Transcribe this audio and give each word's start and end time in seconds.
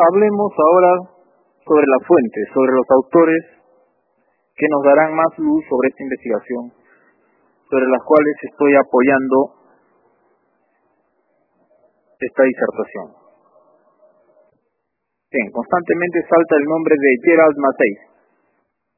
Hablemos 0.00 0.52
ahora 0.56 0.92
sobre 1.60 1.84
la 1.84 2.00
fuente, 2.08 2.40
sobre 2.54 2.72
los 2.72 2.88
autores 2.88 3.42
que 4.56 4.66
nos 4.72 4.82
darán 4.84 5.12
más 5.12 5.32
luz 5.36 5.60
sobre 5.68 5.88
esta 5.92 6.02
investigación, 6.02 6.72
sobre 7.68 7.84
las 7.84 8.02
cuales 8.04 8.36
estoy 8.48 8.72
apoyando 8.80 9.36
esta 12.16 12.42
disertación. 12.44 13.06
Bien, 15.30 15.46
constantemente 15.52 16.18
salta 16.28 16.54
el 16.56 16.64
nombre 16.64 16.94
de 16.96 17.10
Gerald 17.22 17.56
Matei, 17.60 17.94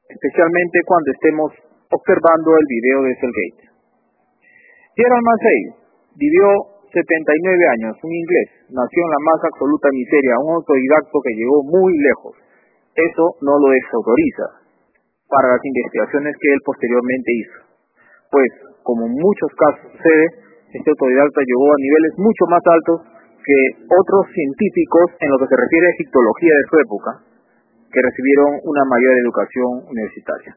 especialmente 0.07 0.77
cuando 0.87 1.11
estemos 1.11 1.49
observando 1.91 2.49
el 2.57 2.65
video 2.67 2.97
de 3.03 3.13
Selgate. 3.19 3.63
Gerald 4.95 5.25
Massey 5.25 5.59
vivió 6.15 6.72
79 6.93 7.73
años, 7.73 7.97
un 8.05 8.13
inglés, 8.13 8.69
nació 8.69 8.99
en 9.01 9.11
la 9.17 9.21
más 9.25 9.41
absoluta 9.49 9.89
miseria, 9.89 10.37
un 10.45 10.61
autodidacto 10.61 11.17
que 11.25 11.33
llegó 11.33 11.57
muy 11.65 11.89
lejos. 11.97 12.37
Eso 12.93 13.25
no 13.41 13.57
lo 13.57 13.73
desautoriza 13.73 14.61
para 15.25 15.57
las 15.57 15.63
investigaciones 15.65 16.37
que 16.37 16.53
él 16.53 16.61
posteriormente 16.61 17.29
hizo. 17.33 17.57
Pues, 18.29 18.49
como 18.85 19.09
en 19.09 19.17
muchos 19.17 19.49
casos 19.57 19.89
sucede, 19.89 20.25
este 20.69 20.85
autodidacta 20.85 21.41
llegó 21.41 21.65
a 21.73 21.81
niveles 21.81 22.13
mucho 22.21 22.43
más 22.45 22.61
altos 22.61 22.97
que 23.41 23.59
otros 23.89 24.23
científicos 24.29 25.17
en 25.17 25.33
lo 25.33 25.41
que 25.41 25.49
se 25.49 25.57
refiere 25.57 25.89
a 25.89 25.95
egiptología 25.97 26.53
de 26.53 26.69
su 26.69 26.75
época, 26.77 27.11
que 27.89 28.05
recibieron 28.05 28.61
una 28.69 28.85
mayor 28.85 29.13
educación 29.17 29.89
universitaria. 29.89 30.53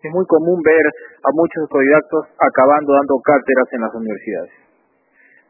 Es 0.00 0.12
muy 0.12 0.24
común 0.32 0.64
ver 0.64 0.84
a 0.88 1.30
muchos 1.36 1.68
autodidactos 1.68 2.32
acabando 2.40 2.88
dando 2.96 3.20
cátedras 3.20 3.68
en 3.76 3.80
las 3.84 3.92
universidades. 3.92 4.63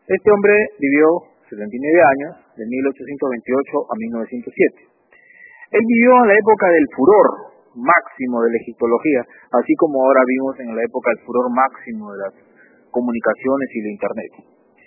Este 0.05 0.28
hombre 0.28 0.52
vivió 0.77 1.33
79 1.48 1.64
años, 1.72 2.44
de 2.60 2.64
1828 2.69 3.88
a 3.88 3.94
1907. 3.97 4.94
Él 5.74 5.80
vivió 5.80 6.12
en 6.20 6.28
la 6.28 6.36
época 6.36 6.66
del 6.69 6.86
furor 6.92 7.27
máximo 7.72 8.44
de 8.44 8.52
la 8.52 8.58
egiptología, 8.61 9.22
así 9.56 9.72
como 9.80 10.05
ahora 10.05 10.22
vimos 10.28 10.55
en 10.61 10.77
la 10.77 10.83
época 10.84 11.08
del 11.08 11.24
furor 11.24 11.48
máximo 11.50 12.12
de 12.12 12.19
las 12.20 12.34
comunicaciones 12.92 13.69
y 13.74 13.80
de 13.80 13.91
Internet. 13.96 14.33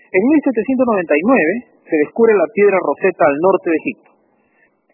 En 0.08 0.22
1799 0.22 1.82
se 1.82 1.98
descubre 1.98 2.32
la 2.38 2.48
piedra 2.54 2.78
Rosetta 2.80 3.26
al 3.26 3.38
norte 3.42 3.68
de 3.68 3.80
Egipto. 3.82 4.10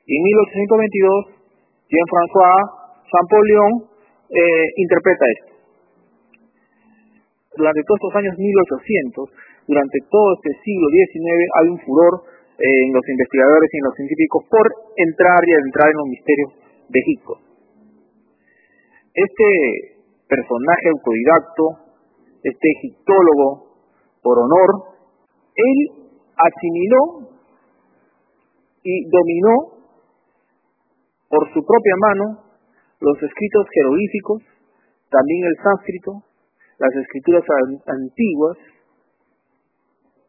Y 0.07 0.11
en 0.17 0.23
1822, 0.23 1.43
Jean-François 1.91 2.59
Champollion 3.11 3.71
eh, 4.31 4.65
interpreta 4.81 5.25
esto. 5.35 5.51
Durante 7.59 7.81
todos 7.85 7.99
estos 8.01 8.15
años 8.17 8.33
1800, 8.39 9.29
durante 9.67 9.99
todo 10.09 10.27
este 10.35 10.51
siglo 10.63 10.87
XIX, 10.91 11.43
hay 11.59 11.67
un 11.69 11.79
furor 11.79 12.13
eh, 12.59 12.79
en 12.87 12.93
los 12.93 13.05
investigadores 13.07 13.69
y 13.71 13.77
en 13.77 13.85
los 13.85 13.95
científicos 13.95 14.43
por 14.49 14.65
entrar 14.95 15.39
y 15.47 15.51
adentrar 15.53 15.87
en 15.89 15.97
los 15.97 16.09
misterios 16.09 16.49
de 16.89 16.99
Egipto. 16.99 17.33
Este 19.13 19.49
personaje 20.27 20.85
autodidacto, 20.89 21.63
este 22.43 22.67
egiptólogo 22.77 23.77
por 24.21 24.39
honor, 24.39 24.97
él 25.55 25.77
asimiló 26.33 27.29
y 28.83 29.09
dominó 29.09 29.55
por 31.29 31.47
su 31.53 31.61
propia 31.65 31.95
mano 31.99 32.25
los 32.99 33.17
escritos 33.21 33.65
jeroglíficos, 33.73 34.41
también 35.09 35.41
el 35.45 35.55
sánscrito, 35.63 36.11
las 36.79 36.93
escrituras 36.95 37.43
antiguas, 37.85 38.57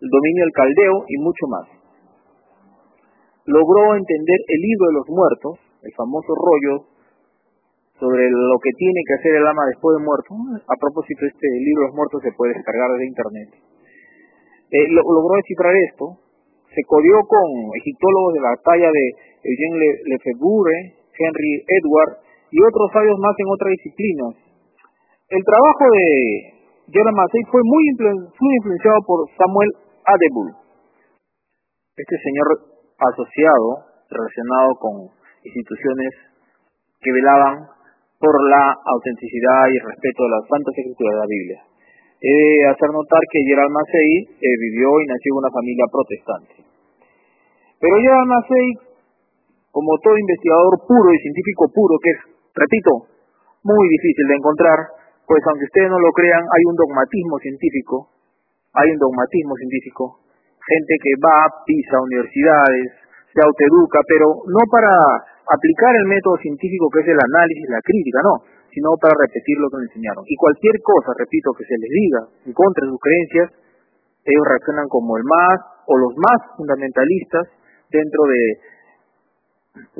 el 0.05 0.11
dominio 0.13 0.45
del 0.45 0.53
caldeo 0.53 0.95
y 1.09 1.17
mucho 1.25 1.45
más. 1.49 1.67
Logró 3.49 3.97
entender 3.97 4.41
el 4.49 4.61
libro 4.61 4.85
de 4.93 4.97
los 5.01 5.09
muertos, 5.09 5.53
el 5.81 5.93
famoso 5.97 6.33
rollo 6.37 6.93
sobre 7.97 8.29
lo 8.29 8.57
que 8.61 8.73
tiene 8.77 9.01
que 9.01 9.15
hacer 9.17 9.33
el 9.41 9.47
ama 9.49 9.65
después 9.73 9.97
de 9.97 10.05
muerto. 10.05 10.37
A 10.69 10.77
propósito, 10.77 11.25
este 11.25 11.49
libro 11.57 11.81
de 11.81 11.89
los 11.89 11.97
muertos 11.97 12.21
se 12.21 12.37
puede 12.37 12.53
descargar 12.53 12.93
desde 12.93 13.09
internet. 13.09 13.49
Eh, 14.75 14.89
logró 14.93 15.37
descifrar 15.41 15.73
esto, 15.89 16.21
se 16.69 16.83
codió 16.85 17.17
con 17.25 17.47
egiptólogos 17.81 18.35
de 18.35 18.43
la 18.45 18.55
talla 18.61 18.91
de 18.91 19.05
Eugène 19.45 19.77
Lefebvre, 20.05 21.01
Henry 21.15 21.53
Edward 21.65 22.13
y 22.51 22.59
otros 22.61 22.91
sabios 22.93 23.17
más 23.21 23.33
en 23.39 23.49
otras 23.49 23.71
disciplinas. 23.71 24.35
El 25.31 25.43
trabajo 25.45 25.85
de 25.95 26.55
Jerome 26.91 27.17
Massey 27.17 27.43
fue 27.51 27.63
muy, 27.65 27.83
influenciado 27.89 28.99
por 29.07 29.25
Samuel 29.39 29.71
Adebull, 30.05 30.53
este 31.97 32.17
señor 32.21 32.47
asociado, 33.01 33.89
relacionado 34.09 34.71
con 34.79 34.93
instituciones 35.43 36.13
que 37.01 37.13
velaban 37.13 37.67
por 38.21 38.35
la 38.49 38.73
autenticidad 38.73 39.69
y 39.73 39.79
respeto 39.81 40.25
de 40.25 40.33
las 40.37 40.45
santas 40.49 40.75
escrituras 40.77 41.13
de 41.13 41.21
la 41.21 41.29
Biblia. 41.29 41.61
De 42.25 42.37
hacer 42.73 42.89
notar 42.89 43.21
que 43.29 43.45
Gerald 43.45 43.69
Massey 43.69 44.11
eh, 44.41 44.57
vivió 44.61 44.89
y 44.97 45.05
nació 45.05 45.29
en 45.29 45.41
una 45.45 45.53
familia 45.53 45.87
protestante. 45.93 46.55
Pero 47.77 48.01
Gerald 48.01 48.31
Massey, 48.33 48.67
como 49.69 49.93
todo 50.01 50.17
investigador 50.17 50.73
puro 50.89 51.09
y 51.13 51.19
científico 51.21 51.69
puro 51.69 52.01
que 52.01 52.11
es 52.17 52.21
repito, 52.55 53.11
muy 53.67 53.85
difícil 53.91 54.27
de 54.31 54.37
encontrar, 54.39 54.79
pues 55.27 55.43
aunque 55.51 55.67
ustedes 55.67 55.91
no 55.91 55.99
lo 55.99 56.13
crean, 56.15 56.43
hay 56.43 56.63
un 56.71 56.77
dogmatismo 56.79 57.37
científico, 57.43 58.14
hay 58.75 58.91
un 58.91 58.99
dogmatismo 58.99 59.55
científico, 59.57 60.21
gente 60.59 60.95
que 60.99 61.12
va, 61.23 61.47
pisa 61.65 62.03
universidades, 62.03 62.91
se 63.31 63.41
autoeduca, 63.43 63.99
pero 64.07 64.43
no 64.47 64.62
para 64.71 64.91
aplicar 65.47 65.93
el 65.95 66.07
método 66.11 66.37
científico 66.43 66.91
que 66.91 67.01
es 67.01 67.09
el 67.09 67.21
análisis, 67.21 67.67
la 67.71 67.83
crítica, 67.83 68.19
no, 68.23 68.35
sino 68.71 68.99
para 68.99 69.15
repetir 69.15 69.59
lo 69.59 69.71
que 69.71 69.79
le 69.79 69.87
enseñaron. 69.91 70.25
Y 70.27 70.35
cualquier 70.35 70.77
cosa, 70.83 71.15
repito, 71.15 71.55
que 71.55 71.65
se 71.65 71.79
les 71.79 71.91
diga 71.91 72.21
en 72.47 72.53
contra 72.53 72.83
de 72.83 72.91
sus 72.91 73.01
creencias, 73.01 73.49
ellos 74.25 74.47
reaccionan 74.51 74.89
como 74.89 75.17
el 75.17 75.25
más 75.25 75.59
o 75.87 75.95
los 75.99 76.15
más 76.17 76.39
fundamentalistas 76.56 77.47
dentro 77.91 78.21
de, 78.27 78.43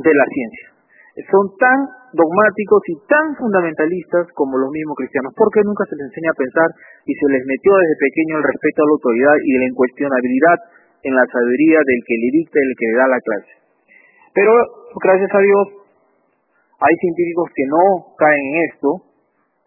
de 0.03 0.13
la 0.15 0.27
ciencia 0.27 0.74
son 1.23 1.47
tan 1.63 1.79
dogmáticos 2.11 2.83
y 2.91 2.95
tan 3.07 3.39
fundamentalistas 3.39 4.27
como 4.35 4.59
los 4.59 4.71
mismos 4.75 4.99
cristianos, 4.99 5.31
porque 5.39 5.63
nunca 5.63 5.87
se 5.87 5.95
les 5.95 6.11
enseña 6.11 6.35
a 6.35 6.41
pensar 6.43 6.69
y 7.07 7.15
se 7.15 7.29
les 7.31 7.43
metió 7.47 7.71
desde 7.71 8.03
pequeño 8.03 8.35
el 8.43 8.47
respeto 8.51 8.83
a 8.83 8.87
la 8.87 8.95
autoridad 8.99 9.37
y 9.39 9.53
la 9.55 9.69
incuestionabilidad 9.71 10.59
en 11.07 11.15
la 11.15 11.27
sabiduría 11.31 11.79
del 11.87 12.01
que 12.03 12.17
le 12.19 12.29
dicta 12.35 12.59
y 12.59 12.67
el 12.67 12.75
que 12.75 12.89
le 12.91 12.97
da 12.99 13.07
la 13.07 13.21
clase. 13.23 13.53
Pero 14.35 14.51
gracias 14.99 15.31
a 15.31 15.39
Dios 15.39 15.65
hay 16.83 16.95
científicos 16.99 17.47
que 17.55 17.67
no 17.71 17.85
caen 18.19 18.45
en 18.51 18.57
esto, 18.75 18.91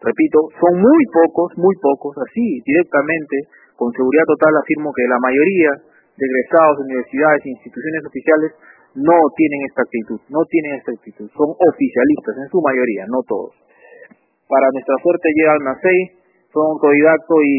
repito, 0.04 0.38
son 0.60 0.76
muy 0.76 1.02
pocos, 1.08 1.56
muy 1.56 1.74
pocos, 1.80 2.12
así 2.28 2.60
directamente, 2.60 3.48
con 3.72 3.88
seguridad 3.96 4.28
total 4.28 4.52
afirmo 4.60 4.92
que 4.92 5.08
la 5.08 5.16
mayoría 5.16 5.72
de 6.12 6.24
egresados 6.28 6.76
de 6.76 6.84
universidades 6.92 7.40
e 7.46 7.54
instituciones 7.56 8.02
oficiales 8.04 8.50
no 8.94 9.18
tienen 9.36 9.60
esta 9.68 9.82
actitud, 9.82 10.20
no 10.28 10.42
tienen 10.48 10.72
esta 10.80 10.92
actitud, 10.92 11.28
son 11.36 11.50
oficialistas 11.52 12.34
en 12.38 12.48
su 12.48 12.58
mayoría, 12.62 13.04
no 13.08 13.20
todos. 13.26 13.54
Para 14.48 14.68
nuestra 14.72 14.96
suerte 15.02 15.28
Gerald 15.36 15.62
Massey 15.62 16.00
fue 16.48 16.62
un 16.64 16.72
autodidacto 16.80 17.34
y 17.44 17.54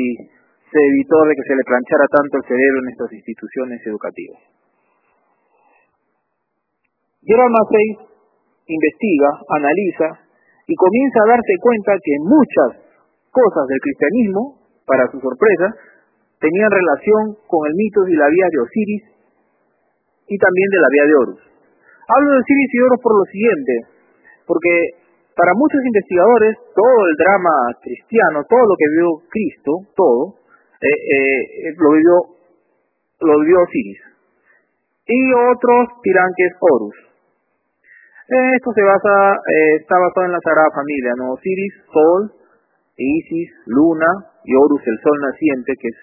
se 0.69 0.79
evitó 0.81 1.17
de 1.25 1.33
que 1.37 1.45
se 1.45 1.55
le 1.55 1.63
planchara 1.65 2.05
tanto 2.09 2.33
el 2.37 2.45
cerebro 2.49 2.77
en 2.81 2.85
nuestras 2.89 3.11
instituciones 3.13 3.77
educativas. 3.85 4.41
Gerald 7.21 7.53
Massey 7.53 7.87
investiga, 8.69 9.29
analiza 9.53 10.07
y 10.65 10.73
comienza 10.75 11.17
a 11.25 11.29
darse 11.33 11.53
cuenta 11.61 11.91
que 11.97 12.15
muchas 12.25 12.69
cosas 13.29 13.65
del 13.69 13.81
cristianismo, 13.81 14.41
para 14.85 15.05
su 15.09 15.17
sorpresa, 15.21 15.67
tenían 16.41 16.69
relación 16.69 17.37
con 17.45 17.61
el 17.69 17.73
mito 17.75 18.01
y 18.07 18.15
la 18.15 18.29
vida 18.29 18.47
de 18.49 18.61
Osiris 18.61 19.03
y 20.29 20.37
también 20.37 20.69
de 20.69 20.79
la 20.79 20.89
vía 20.93 21.05
de 21.09 21.15
Horus. 21.17 21.41
Hablo 22.07 22.27
de 22.31 22.39
Osiris 22.39 22.71
y 22.73 22.79
Horus 22.79 23.01
por 23.01 23.13
lo 23.17 23.25
siguiente, 23.25 23.73
porque 24.45 24.73
para 25.35 25.53
muchos 25.57 25.81
investigadores 25.83 26.57
todo 26.73 26.99
el 27.09 27.15
drama 27.17 27.55
cristiano, 27.81 28.45
todo 28.45 28.63
lo 28.65 28.75
que 28.77 28.89
vivió 28.93 29.07
Cristo, 29.29 29.71
todo, 29.95 30.39
eh, 30.81 30.87
eh, 30.87 31.75
lo 31.77 31.91
vivió 31.91 32.39
lo 33.21 33.39
vivió 33.39 33.57
Osiris. 33.61 33.99
y 35.11 35.33
otros 35.33 35.89
dirán 36.03 36.29
que 36.37 36.45
es 36.45 36.53
Horus. 36.61 36.97
Esto 38.29 38.69
se 38.77 38.83
basa, 38.85 39.41
eh, 39.41 39.81
está 39.81 39.97
basado 39.97 40.27
en 40.27 40.33
la 40.37 40.43
Sagrada 40.45 40.69
Familia, 40.69 41.17
¿no? 41.17 41.33
Osiris, 41.33 41.73
Sol, 41.91 42.29
Isis, 42.95 43.49
Luna 43.65 44.05
y 44.45 44.53
Horus, 44.53 44.85
el 44.85 44.99
Sol 45.01 45.17
naciente, 45.19 45.73
que 45.81 45.87
es 45.89 45.99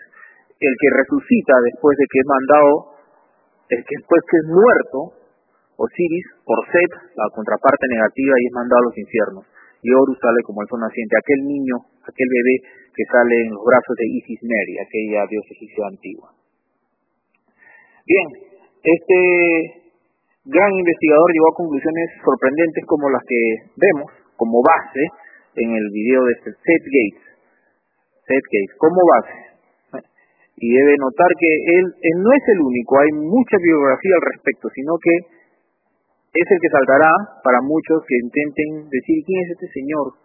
el 0.58 0.74
que 0.74 0.88
resucita 0.90 1.54
después 1.70 1.96
de 1.96 2.04
que 2.10 2.18
es 2.18 2.26
mandado, 2.26 2.95
el 3.68 3.80
que 3.82 3.94
después 3.98 4.20
que 4.30 4.36
es 4.38 4.46
muerto, 4.46 4.98
Osiris, 5.76 6.26
por 6.44 6.58
Set, 6.72 6.92
la 7.16 7.28
contraparte 7.34 7.86
negativa, 7.90 8.34
y 8.38 8.46
es 8.46 8.54
mandado 8.54 8.80
a 8.80 8.88
los 8.88 8.96
infiernos. 8.96 9.44
Y 9.82 9.92
Horus 9.92 10.18
sale 10.18 10.40
como 10.42 10.62
el 10.62 10.68
sol 10.68 10.80
naciente, 10.80 11.14
aquel 11.14 11.40
niño, 11.46 11.76
aquel 12.00 12.28
bebé 12.32 12.56
que 12.96 13.04
sale 13.12 13.34
en 13.44 13.52
los 13.52 13.62
brazos 13.62 13.94
de 13.94 14.06
Isis 14.08 14.40
Meri, 14.42 14.74
aquella 14.80 15.28
diosa 15.28 15.52
egipcia 15.52 15.84
antigua. 15.86 16.28
Bien, 18.06 18.26
este 18.82 19.18
gran 20.46 20.70
investigador 20.72 21.28
llegó 21.34 21.48
a 21.50 21.60
conclusiones 21.60 22.06
sorprendentes 22.24 22.84
como 22.86 23.10
las 23.10 23.22
que 23.26 23.40
vemos 23.76 24.10
como 24.36 24.62
base 24.62 25.04
en 25.56 25.74
el 25.74 25.86
video 25.92 26.24
de 26.24 26.32
este 26.38 26.50
Seth 26.54 26.86
Gates. 26.86 27.26
Seth 28.24 28.46
Gates, 28.46 28.74
como 28.78 29.00
base. 29.12 29.55
Y 30.56 30.72
debe 30.72 30.94
notar 30.96 31.28
que 31.36 31.50
él, 31.52 31.84
no 32.16 32.30
es 32.32 32.44
el 32.48 32.60
único, 32.64 32.98
hay 32.98 33.12
mucha 33.12 33.56
biografía 33.60 34.14
al 34.16 34.26
respecto, 34.32 34.68
sino 34.72 34.96
que 34.96 35.14
es 36.32 36.46
el 36.48 36.58
que 36.60 36.72
saltará 36.72 37.12
para 37.44 37.60
muchos 37.60 38.00
que 38.08 38.16
intenten 38.16 38.88
decir 38.88 39.16
quién 39.24 39.40
es 39.44 39.50
este 39.52 39.68
señor. 39.68 40.16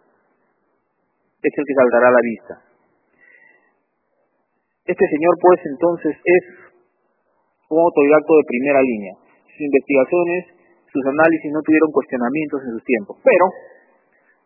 Es 1.42 1.52
el 1.52 1.64
que 1.64 1.74
saltará 1.74 2.08
a 2.08 2.16
la 2.16 2.24
vista. 2.24 2.54
Este 4.88 5.06
señor, 5.06 5.34
pues, 5.40 5.60
entonces 5.68 6.16
es 6.16 6.44
un 7.68 7.80
autodidacto 7.80 8.32
de 8.36 8.48
primera 8.48 8.80
línea. 8.80 9.14
Sus 9.52 9.60
investigaciones, 9.60 10.40
sus 10.92 11.04
análisis 11.06 11.52
no 11.52 11.60
tuvieron 11.60 11.92
cuestionamientos 11.92 12.60
en 12.64 12.70
sus 12.72 12.84
tiempos, 12.84 13.16
pero 13.24 13.44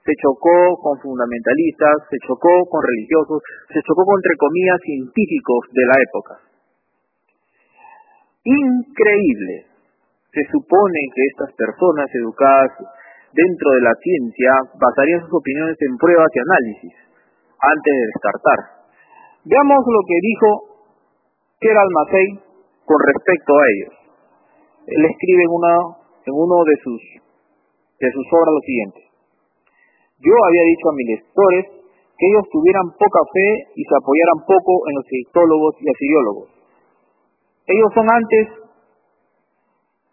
se 0.07 0.15
chocó 0.23 0.79
con 0.79 0.95
fundamentalistas, 1.03 2.07
se 2.07 2.19
chocó 2.23 2.63
con 2.71 2.79
religiosos, 2.79 3.43
se 3.75 3.83
chocó 3.83 4.07
con, 4.07 4.15
entre 4.23 4.39
comillas, 4.39 4.79
científicos 4.87 5.61
de 5.75 5.85
la 5.91 5.97
época. 5.99 6.35
Increíble. 8.47 9.67
Se 10.31 10.47
supone 10.55 11.01
que 11.11 11.23
estas 11.35 11.51
personas 11.59 12.07
educadas 12.15 12.71
dentro 13.35 13.69
de 13.75 13.83
la 13.83 13.95
ciencia 13.99 14.51
basarían 14.79 15.27
sus 15.27 15.35
opiniones 15.35 15.75
en 15.83 15.99
pruebas 15.99 16.31
y 16.31 16.39
análisis 16.39 16.95
antes 17.59 17.93
de 17.99 18.07
descartar. 18.15 18.61
Veamos 19.43 19.83
lo 19.91 20.03
que 20.07 20.19
dijo 20.23 20.49
Gerald 21.59 21.91
Massey 21.91 22.29
con 22.87 22.99
respecto 23.11 23.51
a 23.59 23.65
ellos. 23.75 23.95
Él 24.87 25.03
escribe 25.03 25.43
en, 25.43 25.55
en 26.31 26.35
uno 26.39 26.57
de 26.63 26.77
sus, 26.79 27.03
de 27.99 28.09
sus 28.13 28.27
obras 28.31 28.55
lo 28.55 28.63
siguiente. 28.63 29.06
Yo 30.19 30.33
había 30.33 30.65
dicho 30.65 30.87
a 30.89 30.97
mis 30.97 31.09
lectores 31.13 31.65
que 32.17 32.27
ellos 32.27 32.45
tuvieran 32.51 32.89
poca 32.97 33.21
fe 33.33 33.49
y 33.77 33.83
se 33.85 33.95
apoyaran 33.97 34.41
poco 34.49 34.73
en 34.89 34.95
los 34.97 35.05
egiptólogos 35.05 35.75
y 35.81 35.87
asiriólogos. 35.93 36.49
Ellos 37.67 37.91
son 37.93 38.09
antes 38.09 38.67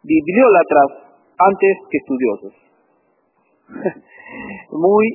bibliólatras 0.03 1.03
antes 1.39 1.73
que 1.89 1.97
estudiosos. 1.97 2.53
Muy 4.71 5.07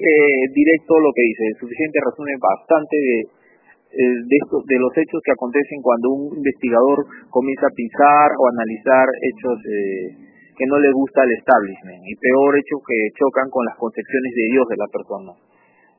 eh, 0.00 0.44
directo 0.54 0.98
lo 0.98 1.12
que 1.12 1.22
dice, 1.22 1.44
suficiente 1.60 2.00
resumen 2.00 2.38
bastante 2.40 2.96
de, 2.96 3.16
eh, 3.20 4.16
de, 4.24 4.38
de 4.40 4.78
los 4.80 4.92
hechos 4.96 5.20
que 5.22 5.32
acontecen 5.32 5.78
cuando 5.82 6.10
un 6.10 6.36
investigador 6.36 7.04
comienza 7.30 7.66
a 7.68 7.76
pensar 7.76 8.28
o 8.40 8.42
analizar 8.48 9.06
hechos 9.22 9.56
eh, 9.68 10.33
que 10.56 10.66
no 10.66 10.78
le 10.78 10.90
gusta 10.92 11.22
al 11.22 11.32
establishment 11.32 12.02
y 12.06 12.14
peor 12.16 12.56
hecho 12.58 12.76
que 12.86 12.96
chocan 13.18 13.50
con 13.50 13.64
las 13.66 13.76
concepciones 13.76 14.32
de 14.34 14.44
Dios 14.50 14.66
de 14.70 14.76
la 14.78 14.88
persona. 14.88 15.32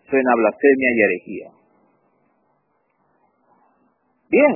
Suena 0.10 0.32
blasfemia 0.36 0.90
y 0.92 1.02
herejía. 1.02 1.50
Bien, 4.30 4.54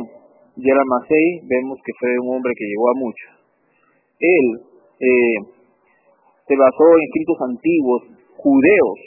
Gerald 0.58 0.90
Massey 0.90 1.28
vemos 1.48 1.78
que 1.86 1.94
fue 2.00 2.12
un 2.20 2.36
hombre 2.36 2.54
que 2.56 2.66
llegó 2.66 2.90
a 2.90 3.00
mucho. 3.00 3.28
Él 4.20 4.46
eh, 5.00 5.38
se 6.48 6.56
basó 6.56 6.86
en 6.96 7.02
escritos 7.06 7.38
antiguos, 7.48 8.02
judeos, 8.36 9.00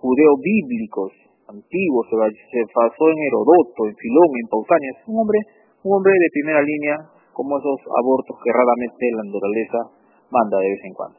judeo-bíblicos, 0.00 1.12
antiguos, 1.48 2.04
se 2.08 2.60
basó 2.74 3.04
en 3.08 3.18
Herodoto, 3.20 3.80
en 3.88 3.96
Filón, 3.96 4.30
en 4.40 4.48
Pausanias. 4.48 4.96
Un 5.06 5.20
hombre, 5.20 5.38
un 5.84 5.96
hombre 5.96 6.12
de 6.12 6.28
primera 6.32 6.62
línea, 6.62 6.96
como 7.34 7.58
esos 7.58 7.80
abortos 7.98 8.38
que 8.38 8.50
raramente 8.54 9.10
la 9.12 9.24
naturaleza 9.26 9.90
manda 10.30 10.56
de 10.62 10.70
vez 10.70 10.82
en 10.84 10.94
cuando. 10.94 11.18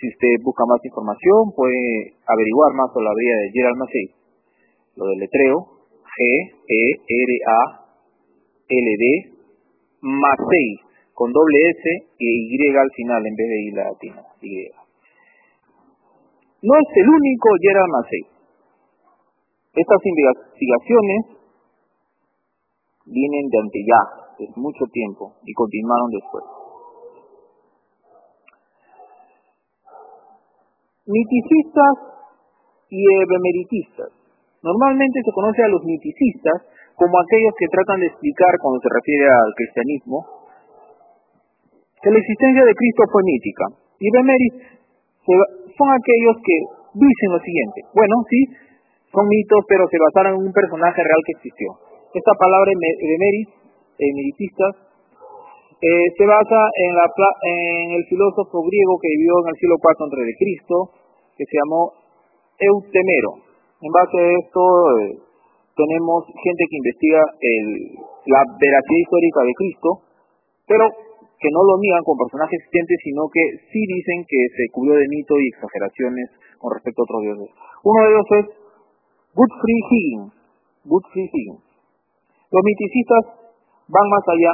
Si 0.00 0.08
usted 0.08 0.40
busca 0.44 0.64
más 0.64 0.80
información, 0.84 1.52
puede 1.56 2.14
averiguar 2.24 2.72
más 2.72 2.92
sobre 2.92 3.04
la 3.04 3.16
vida 3.16 3.36
de 3.36 3.50
Gerald 3.52 3.76
Massey. 3.76 4.06
Lo 4.96 5.04
del 5.12 5.18
letreo, 5.20 5.56
G-E-R-A-L-D, 6.04 7.04
Massey, 10.00 10.68
con 11.12 11.32
doble 11.32 11.58
S 11.68 11.84
e 12.16 12.16
Y 12.16 12.56
al 12.76 12.90
final 12.96 13.26
en 13.26 13.34
vez 13.36 13.48
de 13.48 13.60
I 13.60 13.70
latina. 13.72 14.22
Y. 14.40 14.72
No 16.62 16.72
es 16.80 16.88
el 16.96 17.08
único 17.08 17.48
Gerald 17.60 17.92
Massey. 17.92 18.24
Estas 19.76 20.00
investigaciones 20.04 21.40
vienen 23.04 23.48
de 23.48 23.58
ante 23.60 23.80
ya, 23.84 24.19
mucho 24.56 24.84
tiempo, 24.92 25.34
y 25.44 25.52
continuaron 25.52 26.10
después. 26.10 26.44
Miticistas 31.06 31.94
y 32.90 33.00
ebemeritistas. 33.02 34.10
Normalmente 34.62 35.20
se 35.24 35.32
conoce 35.32 35.64
a 35.64 35.68
los 35.68 35.82
miticistas 35.84 36.68
como 37.00 37.16
aquellos 37.16 37.54
que 37.56 37.72
tratan 37.72 38.00
de 38.00 38.12
explicar, 38.12 38.52
cuando 38.60 38.78
se 38.80 38.92
refiere 38.92 39.24
al 39.24 39.52
cristianismo, 39.56 40.18
que 42.02 42.10
la 42.12 42.20
existencia 42.20 42.64
de 42.64 42.74
Cristo 42.76 43.02
fue 43.08 43.22
mítica. 43.24 43.64
Y 44.00 44.08
son 45.76 45.88
aquellos 45.92 46.36
que 46.44 46.56
dicen 46.92 47.28
lo 47.32 47.40
siguiente. 47.40 47.80
Bueno, 47.94 48.14
sí, 48.28 48.40
son 49.12 49.24
mitos, 49.28 49.64
pero 49.68 49.88
se 49.88 49.96
basaron 49.96 50.40
en 50.40 50.46
un 50.46 50.52
personaje 50.52 51.00
real 51.00 51.22
que 51.24 51.36
existió. 51.40 51.68
Esta 52.12 52.32
palabra 52.36 52.72
Bemeris, 52.74 53.48
emeritistas, 54.00 54.90
eh, 55.80 56.06
se 56.16 56.24
basa 56.28 56.60
en, 56.76 56.92
la, 56.92 57.06
en 57.08 57.90
el 57.96 58.04
filósofo 58.04 58.60
griego 58.64 59.00
que 59.00 59.16
vivió 59.16 59.32
en 59.44 59.48
el 59.48 59.56
siglo 59.56 59.76
IV 59.80 60.04
antes 60.04 60.26
de 60.28 60.36
Cristo, 60.36 60.76
que 61.36 61.44
se 61.48 61.56
llamó 61.56 61.92
Eutemero. 62.60 63.40
En 63.80 63.88
base 63.88 64.16
a 64.20 64.28
esto 64.44 64.60
eh, 64.60 65.24
tenemos 65.72 66.28
gente 66.36 66.62
que 66.68 66.76
investiga 66.76 67.22
el, 67.40 67.66
la 68.28 68.44
veracidad 68.60 69.00
histórica 69.00 69.40
de 69.40 69.54
Cristo, 69.56 69.88
pero 70.68 70.84
que 71.40 71.48
no 71.48 71.64
lo 71.64 71.80
niegan 71.80 72.04
con 72.04 72.20
personajes 72.20 72.60
existentes, 72.60 73.00
sino 73.00 73.24
que 73.32 73.40
sí 73.72 73.80
dicen 73.80 74.20
que 74.28 74.40
se 74.52 74.68
cubrió 74.76 75.00
de 75.00 75.08
mito 75.08 75.32
y 75.40 75.48
exageraciones 75.48 76.28
con 76.60 76.76
respecto 76.76 77.00
a 77.00 77.08
otros 77.08 77.22
dioses. 77.24 77.48
Uno 77.80 77.98
de 78.04 78.08
ellos 78.12 78.28
es 78.36 78.46
Godfrey 79.32 79.80
Higgins. 79.88 80.36
Higgins. 80.84 81.64
Los 82.52 82.62
miticistas 82.68 83.39
van 83.90 84.06
más 84.08 84.24
allá, 84.30 84.52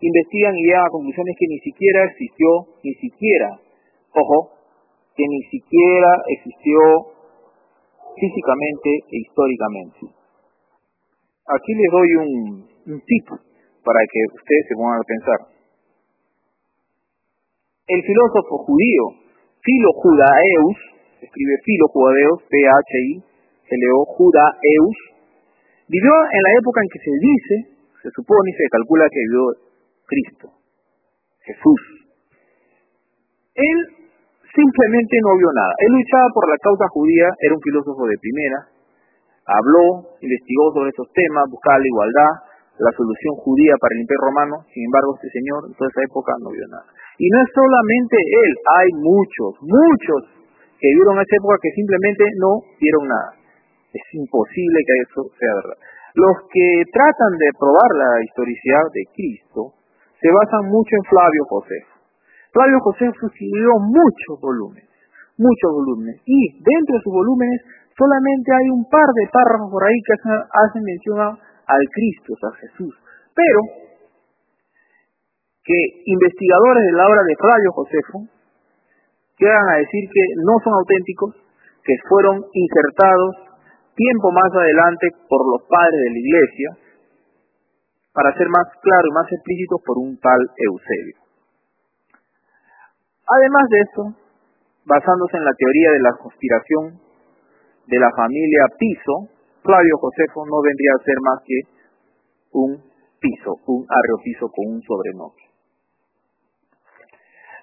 investigan 0.00 0.54
y 0.56 0.62
llegan 0.62 0.86
a 0.86 0.90
conclusiones 0.92 1.34
que 1.38 1.48
ni 1.48 1.58
siquiera 1.58 2.04
existió, 2.04 2.48
ni 2.84 2.94
siquiera, 2.94 3.48
ojo, 4.12 4.52
que 5.16 5.24
ni 5.26 5.42
siquiera 5.50 6.10
existió 6.28 6.78
físicamente 8.14 8.90
e 9.10 9.16
históricamente. 9.24 10.00
Aquí 11.48 11.72
les 11.74 11.90
doy 11.90 12.08
un, 12.14 12.32
un 12.92 13.00
tip 13.00 13.26
para 13.82 14.00
que 14.04 14.20
ustedes 14.36 14.64
se 14.68 14.74
pongan 14.76 15.00
a 15.00 15.08
pensar 15.08 15.58
el 17.88 18.02
filósofo 18.02 18.68
judío 18.68 19.04
Filo 19.64 19.90
Judaeus, 19.96 20.76
escribe 21.20 21.54
Filo 21.64 21.88
Judaeus, 21.88 22.42
P-H-I, 22.48 23.12
leó 23.16 24.04
Judaeus, 24.04 24.96
vivió 25.88 26.12
en 26.12 26.42
la 26.42 26.52
época 26.60 26.80
en 26.84 26.88
que 26.92 27.00
se 27.00 27.14
dice, 27.16 27.77
se 28.02 28.10
supone 28.10 28.50
y 28.50 28.56
se 28.56 28.68
calcula 28.70 29.04
que 29.10 29.20
vivió 29.26 29.42
Cristo, 30.06 30.46
Jesús. 31.44 31.80
Él 33.54 33.78
simplemente 34.54 35.14
no 35.22 35.36
vio 35.36 35.50
nada. 35.52 35.72
Él 35.82 35.92
luchaba 35.92 36.28
por 36.34 36.48
la 36.48 36.58
causa 36.58 36.86
judía, 36.94 37.28
era 37.42 37.54
un 37.54 37.62
filósofo 37.62 38.06
de 38.06 38.18
primera, 38.18 38.58
habló, 39.46 40.18
investigó 40.20 40.72
sobre 40.74 40.90
esos 40.90 41.08
temas, 41.12 41.50
buscaba 41.50 41.78
la 41.78 41.88
igualdad, 41.88 42.32
la 42.78 42.92
solución 42.94 43.34
judía 43.42 43.74
para 43.80 43.94
el 43.98 44.06
imperio 44.06 44.22
romano, 44.30 44.54
sin 44.70 44.86
embargo 44.86 45.18
este 45.18 45.30
señor 45.34 45.66
en 45.66 45.74
toda 45.74 45.90
esa 45.90 46.02
época 46.06 46.30
no 46.38 46.54
vio 46.54 46.66
nada. 46.70 46.86
Y 47.18 47.26
no 47.26 47.38
es 47.42 47.50
solamente 47.50 48.14
él, 48.14 48.52
hay 48.78 48.88
muchos, 49.02 49.50
muchos 49.66 50.20
que 50.78 50.88
vieron 50.94 51.18
esa 51.18 51.36
época 51.42 51.58
que 51.58 51.74
simplemente 51.74 52.22
no 52.38 52.62
vieron 52.78 53.04
nada. 53.10 53.30
Es 53.90 54.06
imposible 54.14 54.78
que 54.86 54.94
eso 55.02 55.20
sea 55.34 55.52
verdad. 55.58 55.78
Los 56.14 56.36
que 56.48 56.68
tratan 56.92 57.32
de 57.36 57.48
probar 57.58 57.90
la 57.96 58.12
historicidad 58.24 58.86
de 58.94 59.04
Cristo 59.12 59.74
se 60.20 60.28
basan 60.32 60.70
mucho 60.72 60.96
en 60.96 61.04
Flavio 61.04 61.44
Josefo. 61.48 61.92
Flavio 62.52 62.80
Josefo 62.80 63.26
escribió 63.28 63.76
muchos 63.78 64.40
volúmenes, 64.40 64.88
muchos 65.36 65.70
volúmenes, 65.70 66.16
y 66.24 66.58
dentro 66.64 66.96
de 66.96 67.02
sus 67.04 67.12
volúmenes 67.12 67.60
solamente 67.92 68.48
hay 68.50 68.70
un 68.70 68.88
par 68.88 69.06
de 69.14 69.28
párrafos 69.30 69.68
por 69.70 69.84
ahí 69.84 69.98
que 70.02 70.14
hacen, 70.16 70.82
mención 70.82 71.18
al 71.20 71.84
Cristo, 71.92 72.32
a 72.40 72.56
Jesús. 72.56 72.94
Pero 73.36 73.60
que 75.62 75.78
investigadores 76.06 76.82
de 76.88 76.96
la 76.96 77.06
obra 77.06 77.22
de 77.22 77.36
Flavio 77.36 77.70
Josefo 77.76 78.18
llegan 79.38 79.68
a 79.68 79.76
decir 79.76 80.08
que 80.08 80.24
no 80.42 80.56
son 80.64 80.72
auténticos, 80.72 81.36
que 81.84 81.94
fueron 82.08 82.42
insertados 82.52 83.47
tiempo 83.98 84.30
más 84.30 84.50
adelante 84.54 85.10
por 85.26 85.42
los 85.42 85.66
padres 85.66 85.98
de 85.98 86.10
la 86.14 86.22
iglesia, 86.22 86.68
para 88.14 88.30
ser 88.38 88.46
más 88.46 88.66
claro 88.78 89.04
y 89.10 89.14
más 89.14 89.26
explícitos 89.26 89.82
por 89.82 89.98
un 89.98 90.14
tal 90.22 90.38
Eusebio. 90.38 91.18
Además 93.26 93.66
de 93.68 93.78
esto, 93.82 94.02
basándose 94.86 95.36
en 95.36 95.44
la 95.44 95.54
teoría 95.58 95.90
de 95.92 96.02
la 96.06 96.14
conspiración 96.22 96.84
de 97.86 97.98
la 97.98 98.10
familia 98.14 98.62
Piso, 98.78 99.34
Flavio 99.62 99.96
Josefo 99.98 100.46
no 100.46 100.62
vendría 100.62 100.92
a 100.94 101.04
ser 101.04 101.18
más 101.20 101.38
que 101.44 101.58
un 102.52 102.70
piso, 103.20 103.52
un 103.66 103.84
arreo 103.84 104.48
con 104.54 104.64
un 104.78 104.82
sobrenombre. 104.82 105.44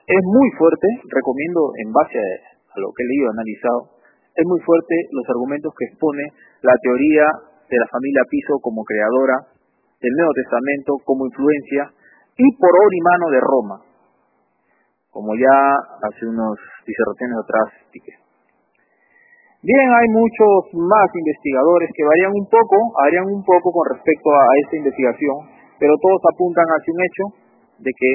Es 0.06 0.24
muy 0.24 0.50
fuerte, 0.60 0.88
recomiendo 1.10 1.72
en 1.82 1.92
base 1.92 2.20
a 2.20 2.80
lo 2.80 2.94
que 2.94 3.02
he 3.02 3.08
leído, 3.08 3.32
analizado, 3.32 3.95
es 4.36 4.46
muy 4.46 4.60
fuerte 4.62 4.96
los 5.12 5.24
argumentos 5.30 5.72
que 5.78 5.86
expone 5.88 6.24
la 6.62 6.76
teoría 6.84 7.26
de 7.72 7.78
la 7.80 7.88
familia 7.88 8.28
Piso 8.30 8.60
como 8.62 8.84
creadora 8.84 9.48
del 10.00 10.12
Nuevo 10.12 10.34
Testamento, 10.36 10.92
como 11.08 11.26
influencia 11.26 11.88
y 12.36 12.46
por 12.60 12.70
obra 12.70 12.96
y 12.96 13.02
mano 13.02 13.26
de 13.32 13.40
Roma, 13.40 13.78
como 15.10 15.34
ya 15.40 15.56
hace 16.04 16.28
unos 16.28 16.60
disertaciones 16.84 17.38
atrás 17.40 17.68
expliqué. 17.80 18.26
Bien, 19.66 19.88
hay 19.98 20.08
muchos 20.14 20.78
más 20.78 21.10
investigadores 21.16 21.90
que 21.96 22.06
varían 22.06 22.38
un 22.38 22.46
poco, 22.46 22.76
varían 23.02 23.26
un 23.26 23.42
poco 23.42 23.72
con 23.72 23.98
respecto 23.98 24.30
a 24.30 24.46
esta 24.62 24.78
investigación, 24.78 25.36
pero 25.80 25.98
todos 25.98 26.22
apuntan 26.30 26.70
hacia 26.70 26.94
un 26.94 27.02
hecho 27.02 27.24
de 27.82 27.90
que, 27.90 28.12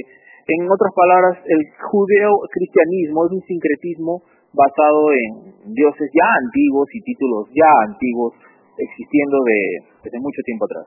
en 0.47 0.71
otras 0.71 0.93
palabras, 0.95 1.43
el 1.43 1.61
judeo-cristianismo 1.75 3.27
es 3.27 3.33
un 3.35 3.43
sincretismo 3.51 4.23
basado 4.53 5.01
en 5.13 5.73
dioses 5.75 6.09
ya 6.11 6.29
antiguos 6.43 6.89
y 6.95 7.01
títulos 7.03 7.49
ya 7.55 7.71
antiguos 7.87 8.35
existiendo 8.79 9.37
de, 9.45 9.59
desde 10.03 10.19
mucho 10.21 10.41
tiempo 10.45 10.65
atrás. 10.65 10.87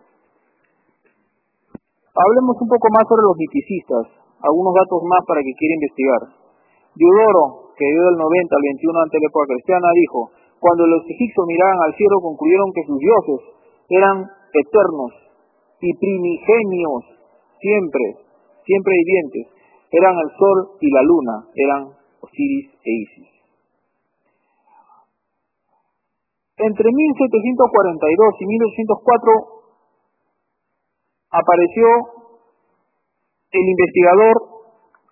Hablemos 2.13 2.55
un 2.61 2.69
poco 2.69 2.87
más 2.93 3.05
sobre 3.09 3.25
los 3.25 3.37
miticistas, 3.37 4.05
algunos 4.41 4.73
datos 4.77 5.01
más 5.09 5.21
para 5.25 5.41
que 5.41 5.53
quiera 5.57 5.77
investigar. 5.81 6.21
Diodoro, 6.93 7.73
que 7.73 7.89
vivió 7.89 8.05
del 8.05 8.21
90 8.21 8.53
al 8.53 8.65
21 8.69 9.01
ante 9.01 9.17
la 9.17 9.29
época 9.33 9.49
cristiana, 9.49 9.87
dijo, 9.97 10.19
cuando 10.61 10.85
los 10.85 11.01
egipcios 11.09 11.45
miraban 11.49 11.79
al 11.89 11.93
cielo 11.97 12.21
concluyeron 12.21 12.69
que 12.71 12.85
sus 12.85 12.99
dioses 13.01 13.39
eran 13.89 14.17
eternos 14.53 15.11
y 15.81 15.89
primigenios, 15.97 17.01
siempre, 17.59 18.05
siempre 18.61 18.93
vivientes, 18.93 19.45
eran 19.91 20.15
el 20.15 20.29
sol 20.37 20.57
y 20.79 20.87
la 20.93 21.01
luna, 21.01 21.35
eran 21.55 21.81
Osiris 22.21 22.77
e 22.77 22.91
Isis. 22.93 23.32
Entre 26.53 26.85
1742 26.85 28.35
y 28.39 28.45
1804 28.45 29.53
apareció 31.33 31.85
el 33.53 33.65
investigador 33.73 34.35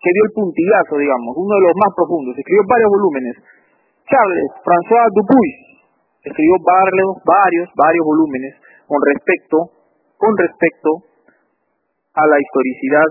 que 0.02 0.10
dio 0.14 0.24
el 0.26 0.34
puntillazo, 0.34 0.98
digamos, 0.98 1.34
uno 1.38 1.54
de 1.58 1.64
los 1.66 1.76
más 1.78 1.92
profundos. 1.98 2.38
Escribió 2.38 2.62
varios 2.66 2.90
volúmenes. 2.94 3.36
Charles 4.06 4.50
François 4.66 5.10
Dupuis 5.14 5.56
escribió 6.26 6.56
varios, 6.62 7.10
varios, 7.26 7.66
varios 7.74 8.06
volúmenes 8.06 8.54
con 8.86 9.02
respecto, 9.02 9.58
con 10.18 10.34
respecto 10.38 10.90
a 12.14 12.24
la 12.28 12.38
historicidad 12.38 13.10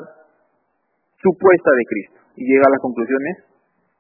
supuesta 1.18 1.70
de 1.74 1.84
Cristo 1.88 2.18
y 2.36 2.46
llega 2.46 2.64
a 2.66 2.74
las 2.74 2.82
conclusiones 2.82 3.34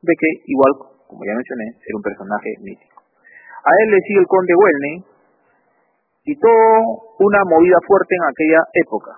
de 0.02 0.14
que 0.14 0.28
igual, 0.46 0.72
como 1.08 1.24
ya 1.24 1.34
mencioné, 1.34 1.66
era 1.82 1.96
un 1.96 2.02
personaje 2.02 2.50
mítico. 2.62 2.99
A 3.60 3.70
él 3.84 3.90
le 3.92 4.00
sigue 4.00 4.20
el 4.20 4.26
conde 4.26 4.54
Welney 4.56 5.04
y 6.24 6.38
todo 6.38 7.12
una 7.20 7.44
movida 7.44 7.76
fuerte 7.86 8.14
en 8.16 8.24
aquella 8.24 8.62
época, 8.72 9.12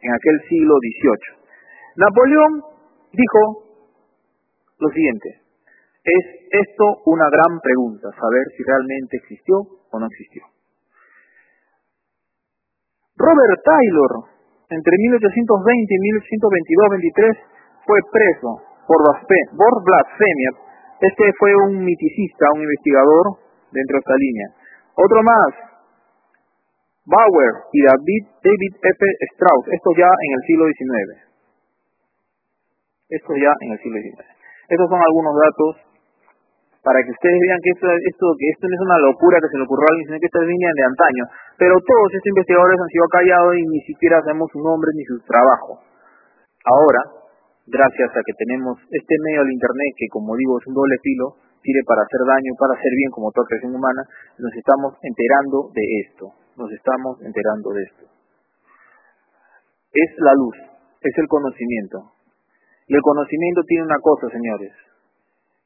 en 0.00 0.12
aquel 0.12 0.36
siglo 0.48 0.74
XVIII. 0.76 1.42
Napoleón 1.96 2.52
dijo 3.12 3.40
lo 4.78 4.88
siguiente, 4.88 5.40
es 6.04 6.24
esto 6.50 6.84
una 7.06 7.30
gran 7.30 7.60
pregunta, 7.60 8.10
saber 8.12 8.44
si 8.56 8.62
realmente 8.64 9.16
existió 9.16 9.56
o 9.90 9.98
no 9.98 10.06
existió. 10.06 10.42
Robert 13.16 13.60
Taylor, 13.62 14.12
entre 14.68 14.94
1820 14.98 15.94
y 15.94 16.00
1822-23, 17.14 17.38
fue 17.86 17.98
preso 18.10 18.50
por 18.86 19.84
blasfemia. 19.84 20.50
Este 21.00 21.32
fue 21.38 21.54
un 21.54 21.84
miticista, 21.84 22.46
un 22.54 22.62
investigador 22.62 23.41
dentro 23.72 23.94
de 23.96 24.02
esta 24.04 24.16
línea. 24.16 24.48
Otro 24.94 25.18
más, 25.24 25.50
Bauer 27.04 27.52
y 27.72 27.80
David, 27.82 28.22
David 28.44 28.72
F. 28.78 29.00
Strauss, 29.34 29.64
esto 29.72 29.90
ya 29.98 30.06
en 30.06 30.30
el 30.36 30.42
siglo 30.46 30.64
XIX. 30.70 31.32
Esto 33.10 33.32
ya 33.36 33.52
en 33.66 33.72
el 33.72 33.78
siglo 33.82 33.98
XIX. 33.98 34.22
Estos 34.68 34.88
son 34.88 35.00
algunos 35.02 35.34
datos 35.34 35.92
para 36.82 36.98
que 37.02 37.14
ustedes 37.14 37.38
vean 37.38 37.60
que 37.62 37.70
esto, 37.74 37.86
esto, 37.86 38.26
que 38.38 38.48
esto 38.50 38.66
no 38.66 38.74
es 38.74 38.82
una 38.82 38.98
locura 38.98 39.38
que 39.38 39.50
se 39.50 39.58
le 39.58 39.64
ocurrió 39.66 39.86
a 39.86 39.90
alguien, 39.94 40.06
sino 40.10 40.18
que 40.18 40.30
esta 40.30 40.42
es 40.42 40.48
línea 40.50 40.70
de 40.74 40.84
antaño. 40.86 41.24
Pero 41.58 41.74
todos 41.78 42.08
estos 42.10 42.30
investigadores 42.30 42.78
han 42.78 42.90
sido 42.90 43.06
callados 43.06 43.54
y 43.54 43.62
ni 43.70 43.80
siquiera 43.86 44.18
sabemos 44.22 44.50
su 44.50 44.58
nombre 44.58 44.90
ni 44.94 45.04
su 45.06 45.18
trabajo. 45.22 45.78
Ahora, 46.66 47.02
gracias 47.66 48.10
a 48.10 48.20
que 48.26 48.34
tenemos 48.34 48.78
este 48.90 49.14
medio 49.22 49.46
del 49.46 49.54
Internet, 49.54 49.90
que 49.94 50.10
como 50.10 50.34
digo 50.34 50.58
es 50.58 50.66
un 50.66 50.74
doble 50.74 50.96
filo, 51.02 51.26
sirve 51.62 51.82
para 51.86 52.02
hacer 52.02 52.20
daño, 52.26 52.50
para 52.58 52.74
hacer 52.74 52.92
bien 52.98 53.10
como 53.14 53.30
toda 53.30 53.46
creación 53.46 53.74
humana, 53.74 54.02
nos 54.38 54.52
estamos 54.52 54.98
enterando 55.00 55.70
de 55.70 55.84
esto, 56.02 56.24
nos 56.58 56.70
estamos 56.74 57.22
enterando 57.22 57.70
de 57.70 57.82
esto. 57.86 58.04
Es 59.94 60.10
la 60.18 60.34
luz, 60.34 60.56
es 61.00 61.14
el 61.16 61.28
conocimiento. 61.30 62.18
Y 62.90 62.94
el 62.98 63.02
conocimiento 63.02 63.62
tiene 63.62 63.86
una 63.86 64.00
cosa, 64.02 64.26
señores. 64.28 64.74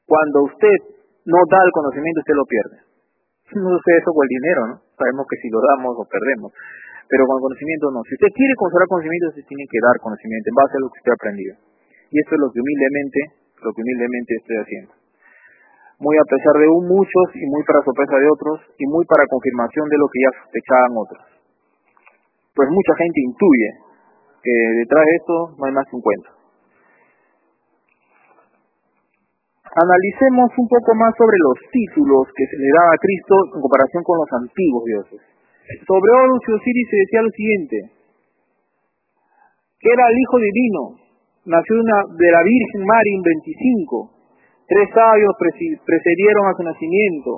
Cuando 0.05 0.45
usted 0.45 0.77
no 1.25 1.39
da 1.49 1.59
el 1.65 1.73
conocimiento, 1.73 2.21
usted 2.21 2.37
lo 2.37 2.45
pierde. 2.45 2.77
No 3.57 3.73
sé 3.79 3.89
eso 3.97 4.11
con 4.13 4.23
el 4.23 4.31
dinero, 4.31 4.61
¿no? 4.67 4.75
Sabemos 4.95 5.25
que 5.27 5.39
si 5.41 5.49
lo 5.49 5.59
damos, 5.59 5.97
lo 5.97 6.05
perdemos. 6.05 6.51
Pero 7.07 7.23
con 7.25 7.39
el 7.39 7.43
conocimiento 7.47 7.91
no. 7.91 8.03
Si 8.03 8.13
usted 8.15 8.31
quiere 8.35 8.53
conservar 8.59 8.87
conocimiento, 8.91 9.31
usted 9.31 9.47
tiene 9.47 9.65
que 9.65 9.79
dar 9.79 9.95
conocimiento 10.03 10.45
en 10.51 10.55
base 10.55 10.73
a 10.75 10.81
lo 10.83 10.87
que 10.91 10.99
usted 10.99 11.11
ha 11.11 11.19
aprendido. 11.19 11.53
Y 12.11 12.15
esto 12.19 12.31
es 12.35 12.39
lo 12.43 12.51
que 12.51 12.59
humildemente, 12.59 13.19
lo 13.63 13.69
que 13.71 13.81
humildemente 13.81 14.31
estoy 14.35 14.57
haciendo 14.59 15.06
muy 15.99 16.15
a 16.17 16.29
pesar 16.29 16.55
de 16.61 16.67
un 16.69 16.85
muchos 16.85 17.25
y 17.33 17.45
muy 17.49 17.63
para 17.65 17.81
sorpresa 17.81 18.15
de 18.21 18.29
otros 18.29 18.57
y 18.77 18.85
muy 18.85 19.03
para 19.09 19.25
confirmación 19.25 19.89
de 19.89 19.97
lo 19.97 20.07
que 20.09 20.21
ya 20.21 20.31
sospechaban 20.41 20.93
otros. 20.93 21.23
Pues 22.53 22.69
mucha 22.69 22.93
gente 22.97 23.19
intuye 23.21 23.69
que 24.41 24.55
detrás 24.85 25.03
de 25.05 25.15
esto 25.17 25.35
no 25.57 25.61
hay 25.65 25.73
más 25.73 25.85
que 25.89 25.95
un 25.97 26.05
cuento. 26.05 26.29
Analicemos 29.77 30.49
un 30.57 30.67
poco 30.69 30.89
más 30.97 31.13
sobre 31.17 31.37
los 31.37 31.57
títulos 31.69 32.25
que 32.33 32.45
se 32.49 32.57
le 32.57 32.69
daba 32.73 32.97
a 32.97 33.01
Cristo 33.01 33.35
en 33.53 33.61
comparación 33.61 34.01
con 34.01 34.17
los 34.17 34.31
antiguos 34.41 34.83
dioses. 34.85 35.21
Sobre 35.85 36.09
Horus 36.17 36.41
y 36.47 36.51
Osiris 36.53 36.87
se 36.89 36.97
decía 36.97 37.21
lo 37.21 37.29
siguiente, 37.29 37.77
que 39.77 39.89
era 39.93 40.03
el 40.07 40.17
Hijo 40.17 40.37
Divino, 40.39 40.81
nació 41.45 41.75
de 41.77 42.29
la 42.31 42.41
Virgen 42.41 42.83
María 42.89 43.15
en 43.17 43.21
25, 43.21 44.16
Tres 44.67 44.87
sabios 44.91 45.31
precedieron 45.39 46.43
a 46.47 46.53
su 46.59 46.63
nacimiento. 46.63 47.31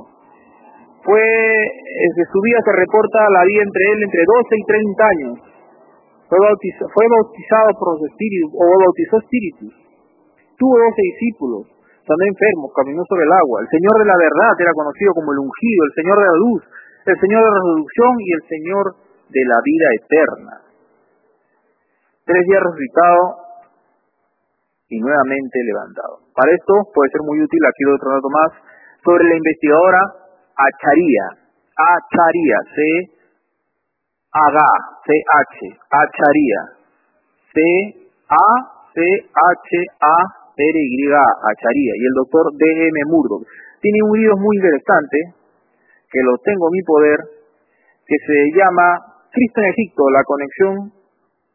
Fue, 1.05 1.21
desde 1.21 2.25
su 2.25 2.39
vida 2.41 2.59
se 2.65 2.73
reporta 2.73 3.29
la 3.29 3.45
vida 3.45 3.61
entre 3.63 3.83
él 3.85 3.99
entre 4.03 4.23
12 4.25 4.49
y 4.57 4.63
30 4.65 5.05
años. 5.05 5.33
Fue 6.25 6.37
bautizado, 6.41 7.69
por 7.77 7.97
los 7.97 8.09
espíritus, 8.09 8.49
o 8.53 8.65
bautizó 8.65 9.17
espíritus. 9.21 9.73
Tuvo 10.57 10.73
12 10.73 11.01
discípulos, 11.01 11.61
también 12.05 12.33
enfermos, 12.33 12.73
caminó 12.73 13.01
sobre 13.05 13.25
el 13.25 13.33
agua. 13.33 13.61
El 13.61 13.69
Señor 13.69 13.93
de 13.97 14.05
la 14.09 14.17
verdad 14.17 14.53
era 14.59 14.73
conocido 14.73 15.13
como 15.13 15.31
el 15.33 15.39
ungido, 15.39 15.81
el 15.85 15.95
Señor 15.97 16.17
de 16.17 16.27
la 16.29 16.37
luz, 16.37 16.61
el 17.05 17.17
Señor 17.17 17.39
de 17.41 17.49
la 17.49 17.57
resurrección 17.61 18.13
y 18.19 18.29
el 18.33 18.43
Señor 18.49 18.85
de 19.29 19.43
la 19.45 19.59
vida 19.61 19.87
eterna. 20.01 20.53
Tres 22.25 22.41
días 22.45 22.61
resucitado 22.61 23.21
y 24.89 24.97
nuevamente 24.99 25.57
levantado. 25.65 26.28
Para 26.39 26.55
esto 26.55 26.71
puede 26.95 27.11
ser 27.11 27.19
muy 27.27 27.35
útil, 27.35 27.59
aquí 27.67 27.83
otro 27.83 28.15
dato 28.15 28.31
más, 28.31 28.55
sobre 29.03 29.27
la 29.27 29.35
investigadora 29.35 29.99
Acharia, 30.55 31.35
Acharia, 31.75 32.63
C 32.71 32.79
Aga, 34.31 34.71
C-H, 35.03 35.67
Acharía, 35.91 36.79
C-A-C-H-A-R-Y, 37.51 38.31
Acharía, 41.11 41.91
y 41.97 42.05
el 42.07 42.15
doctor 42.15 42.55
D.M. 42.55 43.03
Murdoch. 43.07 43.43
Tiene 43.81 43.99
un 44.07 44.15
libro 44.15 44.37
muy 44.37 44.55
interesante, 44.55 45.35
que 46.09 46.21
lo 46.23 46.37
tengo 46.37 46.67
en 46.67 46.71
mi 46.71 46.81
poder, 46.83 47.19
que 48.07 48.15
se 48.15 48.49
llama 48.55 49.27
Cristo 49.29 49.59
en 49.59 49.67
Egipto, 49.75 50.09
la 50.09 50.23
conexión 50.23 50.93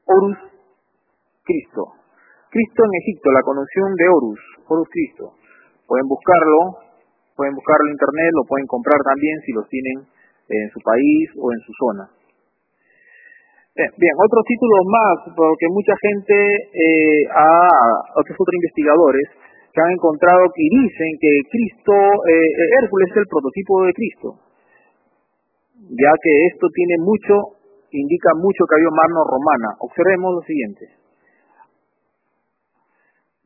Horus-Cristo. 0.05 2.04
Cristo 2.55 2.87
en 2.87 2.95
Egipto, 3.03 3.35
la 3.35 3.43
conexión 3.43 3.91
de 3.99 4.07
Horus, 4.15 4.39
Horus-Cristo. 4.71 5.35
Pueden 5.91 6.07
buscarlo, 6.07 6.87
pueden 7.35 7.51
buscarlo 7.51 7.91
en 7.91 7.99
internet, 7.99 8.31
lo 8.31 8.47
pueden 8.47 8.71
comprar 8.71 9.03
también 9.03 9.43
si 9.43 9.51
los 9.51 9.67
tienen 9.67 10.07
en 10.07 10.67
su 10.71 10.79
país 10.79 11.35
o 11.35 11.51
en 11.51 11.61
su 11.67 11.73
zona. 11.75 12.05
Bien, 13.75 13.91
bien 13.99 14.15
otros 14.23 14.47
títulos 14.47 14.87
más, 14.87 15.35
porque 15.35 15.67
mucha 15.67 15.99
gente, 15.99 16.35
eh, 16.79 17.27
otros 18.23 18.39
otros 18.39 18.55
investigadores, 18.55 19.27
que 19.75 19.83
han 19.83 19.91
encontrado 19.91 20.47
y 20.55 20.67
dicen 20.79 21.11
que 21.19 21.33
Cristo, 21.51 21.95
eh, 22.31 22.79
Hércules 22.87 23.11
es 23.11 23.19
el 23.19 23.27
prototipo 23.27 23.83
de 23.83 23.93
Cristo, 23.99 24.29
ya 25.91 26.13
que 26.23 26.33
esto 26.55 26.71
tiene 26.71 27.03
mucho, 27.03 27.59
indica 27.91 28.31
mucho 28.39 28.63
que 28.63 28.79
había 28.79 28.95
mano 28.95 29.27
romana. 29.27 29.75
Observemos 29.83 30.39
lo 30.39 30.43
siguiente. 30.47 31.04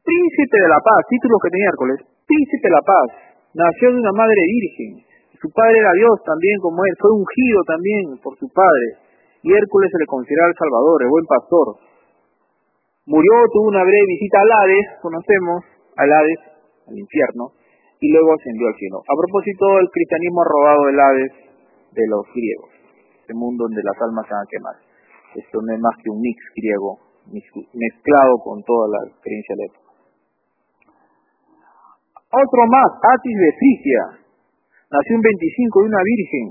Príncipe 0.09 0.57
de 0.57 0.73
la 0.73 0.81
paz, 0.81 1.05
títulos 1.13 1.37
que 1.45 1.53
tenía 1.53 1.69
Hércules, 1.69 2.01
príncipe 2.25 2.65
de 2.65 2.77
la 2.81 2.81
paz, 2.81 3.09
nació 3.53 3.93
de 3.93 4.01
una 4.01 4.17
madre 4.17 4.41
virgen, 4.41 5.05
su 5.39 5.47
padre 5.55 5.79
era 5.79 5.93
Dios 5.95 6.19
también 6.27 6.57
como 6.59 6.83
él, 6.83 6.95
fue 6.99 7.13
ungido 7.15 7.59
también 7.63 8.19
por 8.19 8.35
su 8.41 8.49
padre. 8.51 9.05
Y 9.45 9.55
Hércules 9.55 9.93
se 9.93 10.03
le 10.03 10.11
considera 10.11 10.51
el 10.51 10.57
Salvador, 10.59 10.99
el 11.05 11.15
buen 11.15 11.27
pastor. 11.31 11.67
Murió, 13.07 13.33
tuvo 13.55 13.71
una 13.71 13.87
breve 13.87 14.19
visita 14.19 14.43
al 14.43 14.51
Hades, 14.51 14.89
conocemos, 14.99 15.63
al 15.95 16.11
Hades, 16.11 16.43
al 16.91 16.99
infierno, 16.99 17.55
y 18.03 18.11
luego 18.11 18.35
ascendió 18.35 18.67
al 18.67 18.81
cielo. 18.83 18.99
A 19.07 19.15
propósito, 19.15 19.79
el 19.79 19.89
cristianismo 19.95 20.43
ha 20.43 20.51
robado 20.51 20.83
el 20.89 20.99
Hades 20.99 21.35
de 21.95 22.05
los 22.11 22.27
griegos, 22.35 22.71
este 23.23 23.35
mundo 23.35 23.71
donde 23.71 23.83
las 23.87 23.97
almas 24.03 24.27
se 24.27 24.35
van 24.35 24.43
a 24.43 24.51
quemar. 24.51 24.77
Esto 25.39 25.63
no 25.63 25.71
es 25.71 25.81
más 25.81 25.95
que 26.03 26.11
un 26.11 26.19
mix 26.19 26.39
griego, 26.59 26.99
mezclado 27.31 28.43
con 28.43 28.59
toda 28.67 28.91
la 28.91 29.01
creencia 29.23 29.55
de 29.55 29.67
la. 29.71 29.78
Otro 32.29 32.61
más, 32.69 32.91
Atis 33.01 33.37
de 33.41 33.51
Frigia, 33.57 34.03
nació 34.93 35.17
un 35.17 35.25
25 35.25 35.81
de 35.81 35.89
una 35.89 36.03
virgen. 36.05 36.47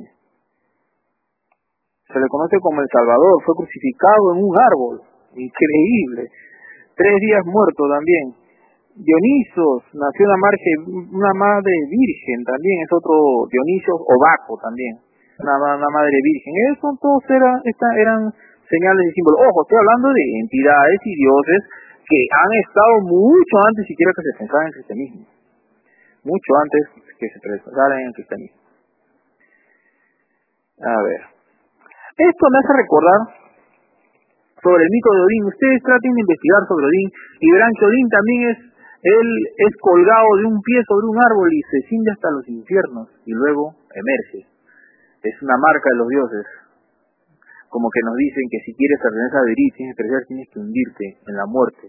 Se 2.10 2.17
le 2.17 2.27
conoce 2.34 2.57
como 2.65 2.81
el 2.81 2.89
Salvador, 2.89 3.38
fue 3.46 3.53
crucificado 3.62 4.34
en 4.34 4.38
un 4.41 4.55
árbol. 4.57 4.96
Increíble. 5.38 6.34
Tres 6.98 7.13
días 7.22 7.46
muerto 7.46 7.86
también. 7.93 8.34
Dionisos, 8.98 9.86
nació 9.93 10.25
una, 10.25 10.39
marge, 10.41 10.72
una 11.13 11.34
madre 11.38 11.74
virgen 11.93 12.41
también, 12.41 12.81
es 12.81 12.89
otro 12.89 13.46
Dionisio 13.46 13.93
Obaco 13.93 14.57
también, 14.57 14.98
una, 15.38 15.77
madre 15.93 16.17
virgen. 16.17 16.51
Esos 16.74 16.98
todos 16.98 17.22
eran, 17.29 17.62
eran 17.62 18.34
señales 18.65 19.03
y 19.05 19.12
símbolos. 19.13 19.46
Ojo, 19.46 19.62
estoy 19.62 19.77
hablando 19.77 20.10
de 20.10 20.24
entidades 20.41 21.00
y 21.05 21.13
dioses 21.13 21.62
que 22.10 22.17
han 22.25 22.51
estado 22.65 22.93
mucho 23.05 23.55
antes 23.69 23.86
siquiera 23.86 24.10
que 24.17 24.25
se 24.25 24.38
pensara 24.41 24.62
en 24.65 24.69
el 24.74 24.77
cristianismo. 24.81 25.37
Mucho 26.27 26.51
antes 26.60 26.84
que 27.15 27.27
se 27.31 27.39
trasladaran 27.39 28.03
el 28.03 28.13
cristianismo. 28.13 28.60
A 30.84 31.00
ver. 31.07 31.22
Esto 32.19 32.43
me 32.51 32.57
hace 32.60 32.74
recordar 32.75 33.19
sobre 34.60 34.84
el 34.84 34.91
mito 34.91 35.10
de 35.15 35.22
Odín. 35.24 35.43
Ustedes 35.48 35.79
traten 35.88 36.12
de 36.12 36.22
investigar 36.27 36.62
sobre 36.67 36.84
Odín 36.84 37.10
y 37.39 37.48
verán 37.55 37.72
que 37.79 37.86
Odín 37.88 38.07
también 38.12 38.41
es, 38.51 38.57
él 39.07 39.27
es 39.55 39.74
colgado 39.79 40.27
de 40.43 40.46
un 40.51 40.60
pie 40.60 40.84
sobre 40.84 41.07
un 41.07 41.17
árbol 41.24 41.48
y 41.48 41.62
se 41.63 41.79
ciñe 41.87 42.11
hasta 42.11 42.35
los 42.35 42.46
infiernos 42.51 43.07
y 43.24 43.31
luego 43.31 43.72
emerge. 43.96 44.51
Es 45.24 45.35
una 45.42 45.55
marca 45.55 45.87
de 45.96 45.98
los 46.03 46.09
dioses. 46.11 46.46
Como 47.72 47.87
que 47.87 48.03
nos 48.03 48.16
dicen 48.20 48.44
que 48.51 48.59
si 48.68 48.75
quieres 48.75 49.00
pertenecer 49.00 49.37
a 49.40 49.46
Odín, 49.48 49.72
tienes 49.79 49.96
que 49.96 50.03
tienes 50.27 50.48
que 50.51 50.59
hundirte 50.59 51.05
en 51.24 51.35
la 51.40 51.48
muerte, 51.48 51.87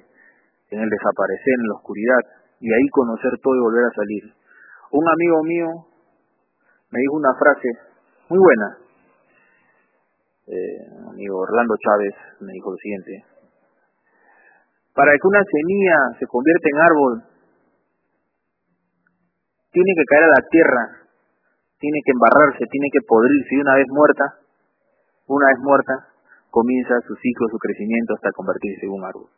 en 0.70 0.79
el 0.79 0.88
desaparecer, 0.88 1.57
en 1.59 1.68
la 1.68 1.77
oscuridad, 1.83 2.38
y 2.61 2.73
ahí 2.73 2.88
conocer 2.90 3.33
todo 3.42 3.55
y 3.55 3.61
volver 3.61 3.85
a 3.85 3.94
salir. 3.94 4.25
Un 4.90 5.05
amigo 5.09 5.42
mío 5.44 5.68
me 6.90 7.01
dijo 7.01 7.16
una 7.16 7.35
frase 7.35 7.68
muy 8.29 8.38
buena. 8.38 8.79
Eh, 10.49 11.11
amigo 11.11 11.38
Orlando 11.38 11.75
Chávez 11.77 12.14
me 12.40 12.53
dijo 12.53 12.71
lo 12.71 12.77
siguiente. 12.79 13.25
Para 14.94 15.12
que 15.12 15.29
una 15.29 15.44
semilla 15.44 16.18
se 16.18 16.27
convierta 16.27 16.68
en 16.73 16.81
árbol, 16.81 17.23
tiene 19.71 19.92
que 19.94 20.05
caer 20.09 20.25
a 20.25 20.35
la 20.35 20.42
tierra, 20.51 20.83
tiene 21.79 22.01
que 22.05 22.12
embarrarse, 22.12 22.64
tiene 22.66 22.88
que 22.90 23.07
podrirse 23.07 23.55
y 23.55 23.61
una 23.61 23.75
vez 23.77 23.87
muerta, 23.90 24.25
una 25.29 25.47
vez 25.47 25.59
muerta, 25.61 25.94
comienza 26.51 26.99
su 27.07 27.14
ciclo, 27.14 27.47
su 27.49 27.59
crecimiento 27.59 28.14
hasta 28.14 28.33
convertirse 28.33 28.87
en 28.87 28.92
un 28.92 29.05
árbol. 29.05 29.29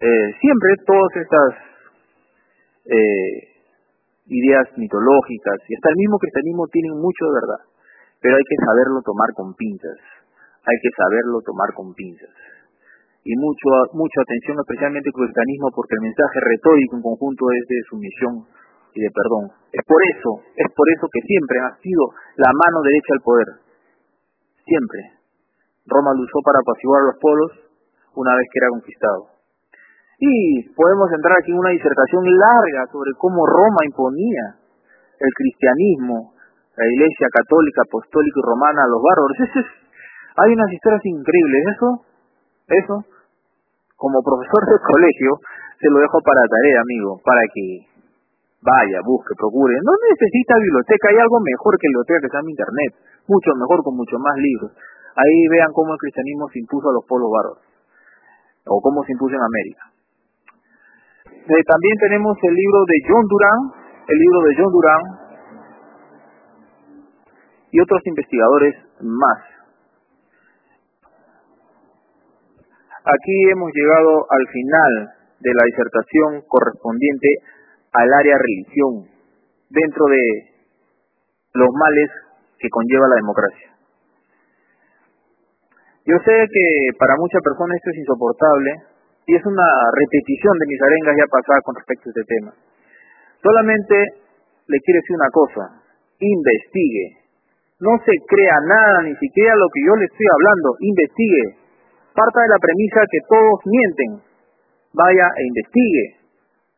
Eh, 0.00 0.28
siempre 0.40 0.70
todas 0.84 1.12
estas 1.16 1.75
eh, 2.86 3.56
ideas 4.26 4.66
mitológicas 4.78 5.58
y 5.68 5.74
hasta 5.74 5.90
el 5.90 5.98
mismo 5.98 6.18
cristianismo 6.18 6.66
tienen 6.70 6.94
mucho 6.98 7.22
de 7.26 7.36
verdad, 7.38 7.62
pero 8.22 8.34
hay 8.36 8.46
que 8.46 8.58
saberlo 8.58 8.98
tomar 9.02 9.30
con 9.34 9.54
pinzas, 9.54 9.98
hay 10.62 10.78
que 10.82 10.90
saberlo 10.94 11.42
tomar 11.42 11.70
con 11.74 11.94
pinzas. 11.94 12.34
Y 13.26 13.34
mucho, 13.42 13.90
mucha 13.98 14.22
atención 14.22 14.54
especialmente 14.62 15.10
con 15.10 15.26
el 15.26 15.34
cristianismo 15.34 15.74
porque 15.74 15.98
el 15.98 16.06
mensaje 16.06 16.38
retórico 16.46 16.94
en 16.94 17.02
conjunto 17.02 17.42
es 17.50 17.64
de 17.66 17.78
sumisión 17.90 18.34
y 18.94 18.98
de 19.02 19.10
perdón. 19.10 19.50
Es 19.74 19.82
por 19.82 19.98
eso, 19.98 20.30
es 20.54 20.68
por 20.70 20.86
eso 20.94 21.10
que 21.10 21.26
siempre 21.26 21.58
ha 21.58 21.74
sido 21.82 22.02
la 22.38 22.50
mano 22.54 22.86
derecha 22.86 23.12
al 23.18 23.26
poder. 23.26 23.48
Siempre. 24.62 25.00
Roma 25.90 26.14
lo 26.14 26.22
usó 26.22 26.38
para 26.42 26.62
apaciguar 26.62 27.02
a 27.02 27.08
los 27.10 27.18
pueblos 27.18 27.50
una 28.14 28.30
vez 28.34 28.46
que 28.46 28.58
era 28.62 28.74
conquistado. 28.78 29.35
Y 30.18 30.64
podemos 30.72 31.12
entrar 31.12 31.36
aquí 31.36 31.52
en 31.52 31.58
una 31.58 31.76
disertación 31.76 32.24
larga 32.24 32.88
sobre 32.90 33.12
cómo 33.18 33.44
Roma 33.44 33.84
imponía 33.84 34.56
el 35.20 35.32
cristianismo, 35.36 36.32
la 36.76 36.86
iglesia 36.88 37.28
católica, 37.32 37.84
apostólica 37.84 38.40
y 38.40 38.46
romana 38.48 38.84
a 38.84 38.88
los 38.88 39.00
bárbaros. 39.00 39.36
hay 40.40 40.52
unas 40.52 40.72
historias 40.72 41.04
increíbles. 41.04 41.60
Eso, 41.76 41.88
eso, 42.68 42.94
como 43.96 44.24
profesor 44.24 44.64
de 44.64 44.76
colegio, 44.80 45.30
se 45.80 45.88
lo 45.92 46.00
dejo 46.00 46.18
para 46.24 46.48
tarea, 46.48 46.80
amigo, 46.80 47.20
para 47.20 47.44
que 47.52 47.84
vaya, 48.64 49.04
busque, 49.04 49.36
procure. 49.36 49.76
No 49.84 49.92
necesita 50.00 50.56
biblioteca, 50.56 51.12
hay 51.12 51.18
algo 51.20 51.38
mejor 51.44 51.76
que 51.76 51.92
biblioteca 51.92 52.24
que 52.24 52.30
se 52.32 52.36
llama 52.40 52.56
Internet, 52.56 52.92
mucho 53.28 53.52
mejor 53.52 53.84
con 53.84 53.94
mucho 53.96 54.16
más 54.16 54.36
libros. 54.40 54.72
Ahí 55.16 55.36
vean 55.52 55.72
cómo 55.72 55.92
el 55.92 56.00
cristianismo 56.00 56.48
se 56.48 56.60
impuso 56.60 56.88
a 56.88 56.96
los 56.96 57.04
pueblos 57.04 57.28
bárbaros, 57.32 57.64
o 58.68 58.80
cómo 58.80 59.04
se 59.04 59.12
impuso 59.12 59.36
en 59.36 59.44
América. 59.44 59.95
Eh, 61.46 61.62
también 61.62 61.96
tenemos 62.00 62.36
el 62.42 62.54
libro 62.54 62.80
de 62.90 62.96
John 63.06 63.24
Durán, 63.30 63.60
el 64.08 64.18
libro 64.18 64.40
de 64.42 64.54
John 64.58 64.72
Durán 64.72 65.02
y 67.70 67.80
otros 67.80 68.02
investigadores 68.04 68.74
más. 69.00 69.38
Aquí 73.06 73.50
hemos 73.52 73.70
llegado 73.72 74.26
al 74.28 74.46
final 74.50 74.92
de 75.38 75.52
la 75.54 75.62
disertación 75.70 76.42
correspondiente 76.48 77.28
al 77.92 78.12
área 78.12 78.34
religión 78.42 79.06
dentro 79.70 80.06
de 80.06 80.22
los 81.54 81.70
males 81.70 82.10
que 82.58 82.68
conlleva 82.70 83.06
la 83.06 83.22
democracia. 83.22 83.70
Yo 86.06 86.18
sé 86.24 86.34
que 86.50 86.98
para 86.98 87.14
muchas 87.18 87.42
personas 87.42 87.76
esto 87.76 87.90
es 87.90 87.98
insoportable, 87.98 88.95
y 89.26 89.34
es 89.34 89.44
una 89.44 89.68
repetición 89.90 90.54
de 90.54 90.66
mis 90.70 90.80
arengas 90.80 91.14
ya 91.18 91.26
pasadas 91.26 91.62
con 91.66 91.74
respecto 91.74 92.04
a 92.06 92.12
este 92.14 92.26
tema. 92.30 92.50
Solamente 93.42 93.94
le 94.70 94.78
quiero 94.86 94.98
decir 95.02 95.16
una 95.18 95.32
cosa, 95.34 95.62
investigue. 96.22 97.26
No 97.82 97.92
se 98.06 98.14
crea 98.24 98.56
nada, 98.64 99.02
ni 99.02 99.14
siquiera 99.18 99.52
lo 99.58 99.68
que 99.74 99.82
yo 99.82 99.92
le 99.98 100.06
estoy 100.06 100.26
hablando, 100.30 100.68
investigue. 100.78 101.44
Parta 102.14 102.38
de 102.40 102.54
la 102.54 102.62
premisa 102.62 103.00
que 103.10 103.20
todos 103.28 103.58
mienten. 103.66 104.10
Vaya 104.94 105.26
e 105.26 105.42
investigue. 105.44 106.06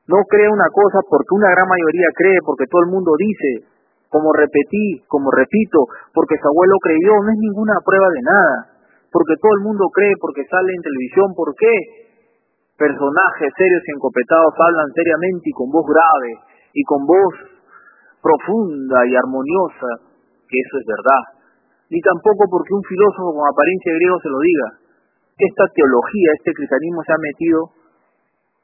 No 0.09 0.25
cree 0.25 0.49
una 0.49 0.67
cosa 0.73 1.05
porque 1.05 1.37
una 1.37 1.53
gran 1.53 1.69
mayoría 1.69 2.09
cree, 2.17 2.41
porque 2.43 2.67
todo 2.67 2.81
el 2.83 2.91
mundo 2.91 3.13
dice, 3.21 3.69
como 4.09 4.33
repetí, 4.33 5.05
como 5.07 5.31
repito, 5.31 5.85
porque 6.17 6.41
su 6.41 6.49
abuelo 6.49 6.81
creyó, 6.81 7.13
no 7.23 7.31
es 7.31 7.39
ninguna 7.39 7.77
prueba 7.85 8.09
de 8.09 8.23
nada. 8.25 8.57
Porque 9.13 9.37
todo 9.37 9.53
el 9.61 9.65
mundo 9.69 9.85
cree, 9.93 10.17
porque 10.19 10.49
sale 10.49 10.73
en 10.73 10.83
televisión, 10.83 11.37
¿por 11.37 11.55
qué? 11.55 11.73
Personajes 12.79 13.51
serios 13.59 13.83
y 13.83 13.91
encopetados 13.91 14.55
hablan 14.55 14.89
seriamente 14.95 15.51
y 15.51 15.55
con 15.59 15.67
voz 15.69 15.83
grave 15.83 16.31
y 16.73 16.83
con 16.87 17.03
voz 17.03 17.35
profunda 18.23 19.03
y 19.03 19.13
armoniosa, 19.19 20.07
que 20.47 20.57
eso 20.63 20.75
es 20.79 20.87
verdad. 20.87 21.23
ni 21.91 21.99
tampoco 22.05 22.45
porque 22.53 22.77
un 22.77 22.85
filósofo 22.85 23.33
con 23.33 23.49
apariencia 23.49 23.97
griego 23.97 24.21
se 24.21 24.29
lo 24.29 24.39
diga. 24.45 24.69
Esta 25.41 25.65
teología, 25.73 26.29
este 26.37 26.53
cristianismo 26.53 27.01
se 27.01 27.13
ha 27.17 27.21
metido 27.33 27.59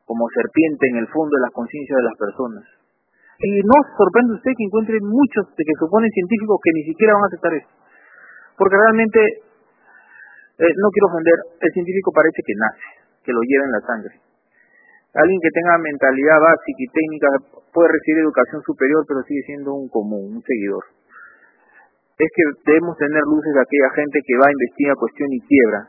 como 0.05 0.29
serpiente 0.29 0.85
en 0.93 0.97
el 1.01 1.09
fondo 1.09 1.33
de 1.33 1.43
las 1.49 1.53
conciencias 1.57 1.97
de 1.97 2.05
las 2.05 2.17
personas. 2.21 2.65
Y 3.41 3.65
no 3.65 3.79
sorprende 3.97 4.37
usted 4.37 4.53
que 4.53 4.69
encuentre 4.69 5.01
muchos 5.01 5.49
de 5.57 5.63
que 5.65 5.81
suponen 5.81 6.11
científicos 6.13 6.61
que 6.61 6.75
ni 6.77 6.83
siquiera 6.85 7.17
van 7.17 7.25
a 7.25 7.31
aceptar 7.33 7.53
esto. 7.57 7.75
Porque 8.61 8.77
realmente, 8.77 9.19
eh, 9.25 10.75
no 10.77 10.89
quiero 10.93 11.09
ofender, 11.09 11.39
el 11.65 11.71
científico 11.73 12.13
parece 12.13 12.41
que 12.45 12.55
nace, 12.61 12.89
que 13.25 13.33
lo 13.33 13.41
lleva 13.41 13.65
en 13.65 13.73
la 13.73 13.83
sangre. 13.83 14.15
Alguien 15.15 15.41
que 15.41 15.51
tenga 15.51 15.79
mentalidad 15.79 16.39
básica 16.39 16.81
y 16.81 16.89
técnica 16.93 17.29
puede 17.73 17.89
recibir 17.89 18.23
educación 18.23 18.63
superior, 18.63 19.05
pero 19.09 19.23
sigue 19.23 19.43
siendo 19.47 19.75
un 19.75 19.89
común, 19.89 20.37
un 20.37 20.43
seguidor 20.43 20.85
es 22.15 22.31
que 22.31 22.45
debemos 22.71 22.95
tener 22.97 23.23
luces 23.27 23.51
de 23.51 23.63
aquella 23.63 23.91
gente 23.99 24.23
que 24.23 24.39
va, 24.39 24.47
a 24.47 24.55
investigar 24.55 24.95
cuestión 24.95 25.29
y 25.35 25.41
quiebra, 25.43 25.81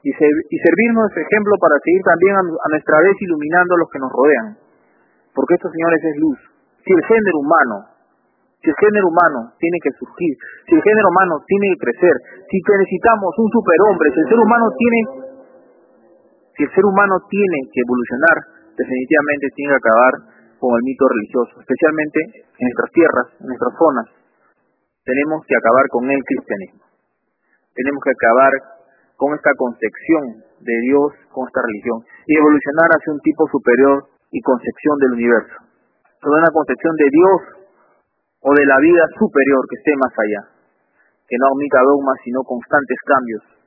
y, 0.00 0.10
y 0.10 0.56
servirnos 0.64 1.12
de 1.12 1.20
ejemplo 1.20 1.52
para 1.60 1.76
seguir 1.84 2.02
también 2.08 2.34
a, 2.40 2.42
nuestra 2.72 2.96
vez 3.04 3.14
iluminando 3.20 3.76
a 3.76 3.80
los 3.84 3.88
que 3.92 4.00
nos 4.00 4.12
rodean, 4.12 4.46
porque 5.36 5.54
esto, 5.60 5.68
señores, 5.68 6.00
es 6.00 6.16
luz. 6.16 6.38
Si 6.80 6.90
el 6.94 7.04
género 7.04 7.38
humano, 7.44 7.76
si 8.64 8.72
el 8.72 8.78
género 8.80 9.06
humano 9.12 9.52
tiene 9.60 9.76
que 9.84 9.92
surgir, 9.92 10.34
si 10.64 10.72
el 10.72 10.82
género 10.82 11.08
humano 11.12 11.36
tiene 11.44 11.66
que 11.76 11.80
crecer, 11.84 12.16
si 12.48 12.58
necesitamos 12.64 13.30
un 13.36 13.48
superhombre, 13.52 14.08
si 14.08 14.18
el 14.24 14.28
ser 14.32 14.40
humano 14.40 14.66
tiene, 14.72 15.00
si 16.58 16.66
el 16.66 16.70
ser 16.74 16.84
humano 16.90 17.22
tiene 17.30 17.70
que 17.70 17.86
evolucionar, 17.86 18.36
definitivamente 18.74 19.46
tiene 19.54 19.70
que 19.70 19.82
acabar 19.86 20.14
con 20.58 20.74
el 20.74 20.82
mito 20.82 21.06
religioso, 21.06 21.54
especialmente 21.62 22.18
en 22.34 22.64
nuestras 22.66 22.90
tierras, 22.90 23.26
en 23.38 23.46
nuestras 23.46 23.74
zonas, 23.78 24.06
tenemos 25.06 25.38
que 25.46 25.54
acabar 25.54 25.86
con 25.88 26.02
el 26.10 26.18
cristianismo. 26.26 26.82
Tenemos 27.78 28.02
que 28.02 28.10
acabar 28.10 28.52
con 29.14 29.38
esta 29.38 29.54
concepción 29.54 30.42
de 30.58 30.76
Dios, 30.82 31.14
con 31.30 31.46
esta 31.46 31.62
religión, 31.62 32.02
y 32.26 32.34
evolucionar 32.34 32.90
hacia 32.90 33.14
un 33.14 33.22
tipo 33.22 33.46
superior 33.54 33.96
y 34.34 34.42
concepción 34.42 34.98
del 34.98 35.12
universo. 35.14 35.56
Toda 36.18 36.42
una 36.42 36.50
concepción 36.50 36.94
de 36.98 37.08
Dios 37.08 37.38
o 38.42 38.50
de 38.50 38.66
la 38.66 38.78
vida 38.82 39.04
superior 39.14 39.62
que 39.70 39.78
esté 39.78 39.94
más 39.94 40.10
allá, 40.10 40.42
que 41.22 41.38
no 41.38 41.54
admita 41.54 41.86
dogmas, 41.86 42.18
sino 42.26 42.42
constantes 42.42 42.98
cambios. 43.06 43.57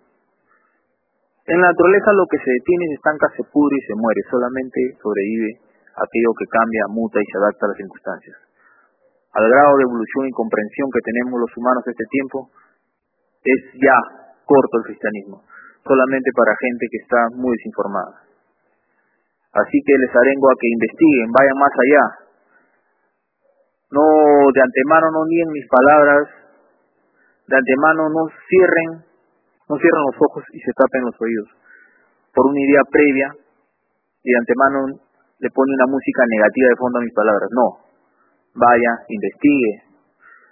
En 1.47 1.58
la 1.60 1.67
naturaleza 1.73 2.13
lo 2.13 2.25
que 2.30 2.38
se 2.38 2.51
detiene, 2.51 2.86
se 2.89 2.97
estanca, 3.01 3.27
se 3.36 3.43
pudre 3.49 3.75
y 3.77 3.86
se 3.88 3.95
muere, 3.97 4.21
solamente 4.30 4.80
sobrevive 5.01 5.58
aquello 5.95 6.32
que 6.38 6.45
cambia, 6.45 6.86
muta 6.89 7.19
y 7.19 7.25
se 7.25 7.38
adapta 7.38 7.65
a 7.65 7.69
las 7.69 7.77
circunstancias 7.77 8.51
al 9.34 9.47
grado 9.47 9.77
de 9.77 9.88
evolución 9.88 10.27
y 10.27 10.32
comprensión 10.36 10.91
que 10.91 11.08
tenemos 11.08 11.39
los 11.39 11.54
humanos 11.56 11.84
este 11.88 12.04
tiempo, 12.12 12.51
es 13.43 13.60
ya 13.80 13.97
corto 14.43 14.77
el 14.84 14.88
cristianismo, 14.91 15.43
solamente 15.88 16.30
para 16.36 16.51
gente 16.60 16.86
que 16.91 16.99
está 16.99 17.19
muy 17.39 17.56
desinformada. 17.56 18.27
Así 19.56 19.77
que 19.84 19.93
les 19.99 20.12
arengo 20.15 20.47
a 20.51 20.60
que 20.60 20.67
investiguen, 20.67 21.32
vayan 21.32 21.60
más 21.60 21.75
allá. 21.75 22.04
No, 23.91 24.04
de 24.51 24.62
antemano 24.62 25.12
no 25.12 25.21
nieguen 25.27 25.51
mis 25.51 25.67
palabras, 25.67 26.23
de 27.47 27.56
antemano 27.56 28.08
no 28.12 28.27
cierren, 28.47 29.11
no 29.71 29.79
cierren 29.79 30.03
los 30.12 30.19
ojos 30.19 30.43
y 30.51 30.60
se 30.60 30.75
tapen 30.75 31.07
los 31.07 31.15
oídos 31.15 31.47
por 32.36 32.51
una 32.51 32.60
idea 32.60 32.84
previa 32.91 33.27
y 34.19 34.27
de 34.27 34.38
antemano 34.38 34.99
le 35.39 35.49
pone 35.49 35.71
una 35.71 35.88
música 35.88 36.27
negativa 36.27 36.67
de 36.69 36.77
fondo 36.79 36.99
a 36.99 37.05
mis 37.07 37.15
palabras. 37.15 37.47
No, 37.55 37.67
vaya, 38.60 38.91
investigue. 39.07 39.88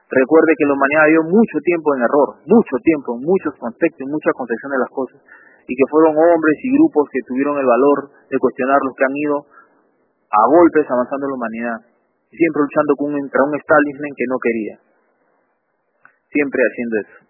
Recuerde 0.09 0.57
que 0.57 0.65
la 0.65 0.73
humanidad 0.73 1.05
dio 1.13 1.23
mucho 1.29 1.57
tiempo 1.61 1.93
en 1.93 2.01
error, 2.01 2.41
mucho 2.47 2.75
tiempo, 2.81 3.13
muchos 3.21 3.53
conceptos, 3.59 4.07
mucha 4.09 4.33
concepción 4.33 4.71
de 4.73 4.81
las 4.81 4.89
cosas, 4.89 5.21
y 5.69 5.73
que 5.77 5.85
fueron 5.85 6.17
hombres 6.17 6.57
y 6.65 6.73
grupos 6.73 7.05
que 7.13 7.21
tuvieron 7.29 7.59
el 7.61 7.67
valor 7.67 8.09
de 8.25 8.39
cuestionar 8.41 8.81
los 8.81 8.95
que 8.97 9.05
han 9.05 9.13
ido 9.13 9.37
a 9.37 10.41
golpes 10.49 10.89
avanzando 10.89 11.29
la 11.29 11.37
humanidad, 11.37 11.77
siempre 12.33 12.65
luchando 12.65 12.93
contra 12.97 13.41
un 13.45 13.53
establishment 13.53 14.13
que 14.17 14.29
no 14.33 14.37
quería, 14.41 14.75
siempre 16.33 16.61
haciendo 16.65 16.95
eso. 17.05 17.28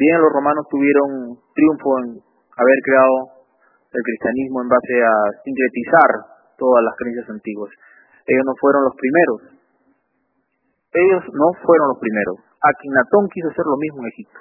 Bien, 0.00 0.16
los 0.16 0.32
romanos 0.32 0.64
tuvieron 0.72 1.36
triunfo 1.52 2.00
en 2.00 2.16
haber 2.56 2.78
creado 2.88 3.44
el 3.92 4.00
cristianismo 4.00 4.64
en 4.64 4.72
base 4.72 4.96
a 5.04 5.12
sincretizar 5.44 6.10
todas 6.56 6.80
las 6.88 6.96
creencias 6.96 7.28
antiguas. 7.28 7.68
Ellos 8.24 8.44
no 8.48 8.56
fueron 8.56 8.80
los 8.88 8.96
primeros. 8.96 9.60
Ellos 10.96 11.22
no 11.36 11.52
fueron 11.60 11.92
los 11.92 12.00
primeros. 12.00 12.36
Akinatón 12.64 13.28
quiso 13.28 13.52
hacer 13.52 13.66
lo 13.68 13.76
mismo 13.76 14.00
en 14.00 14.08
Egipto. 14.08 14.40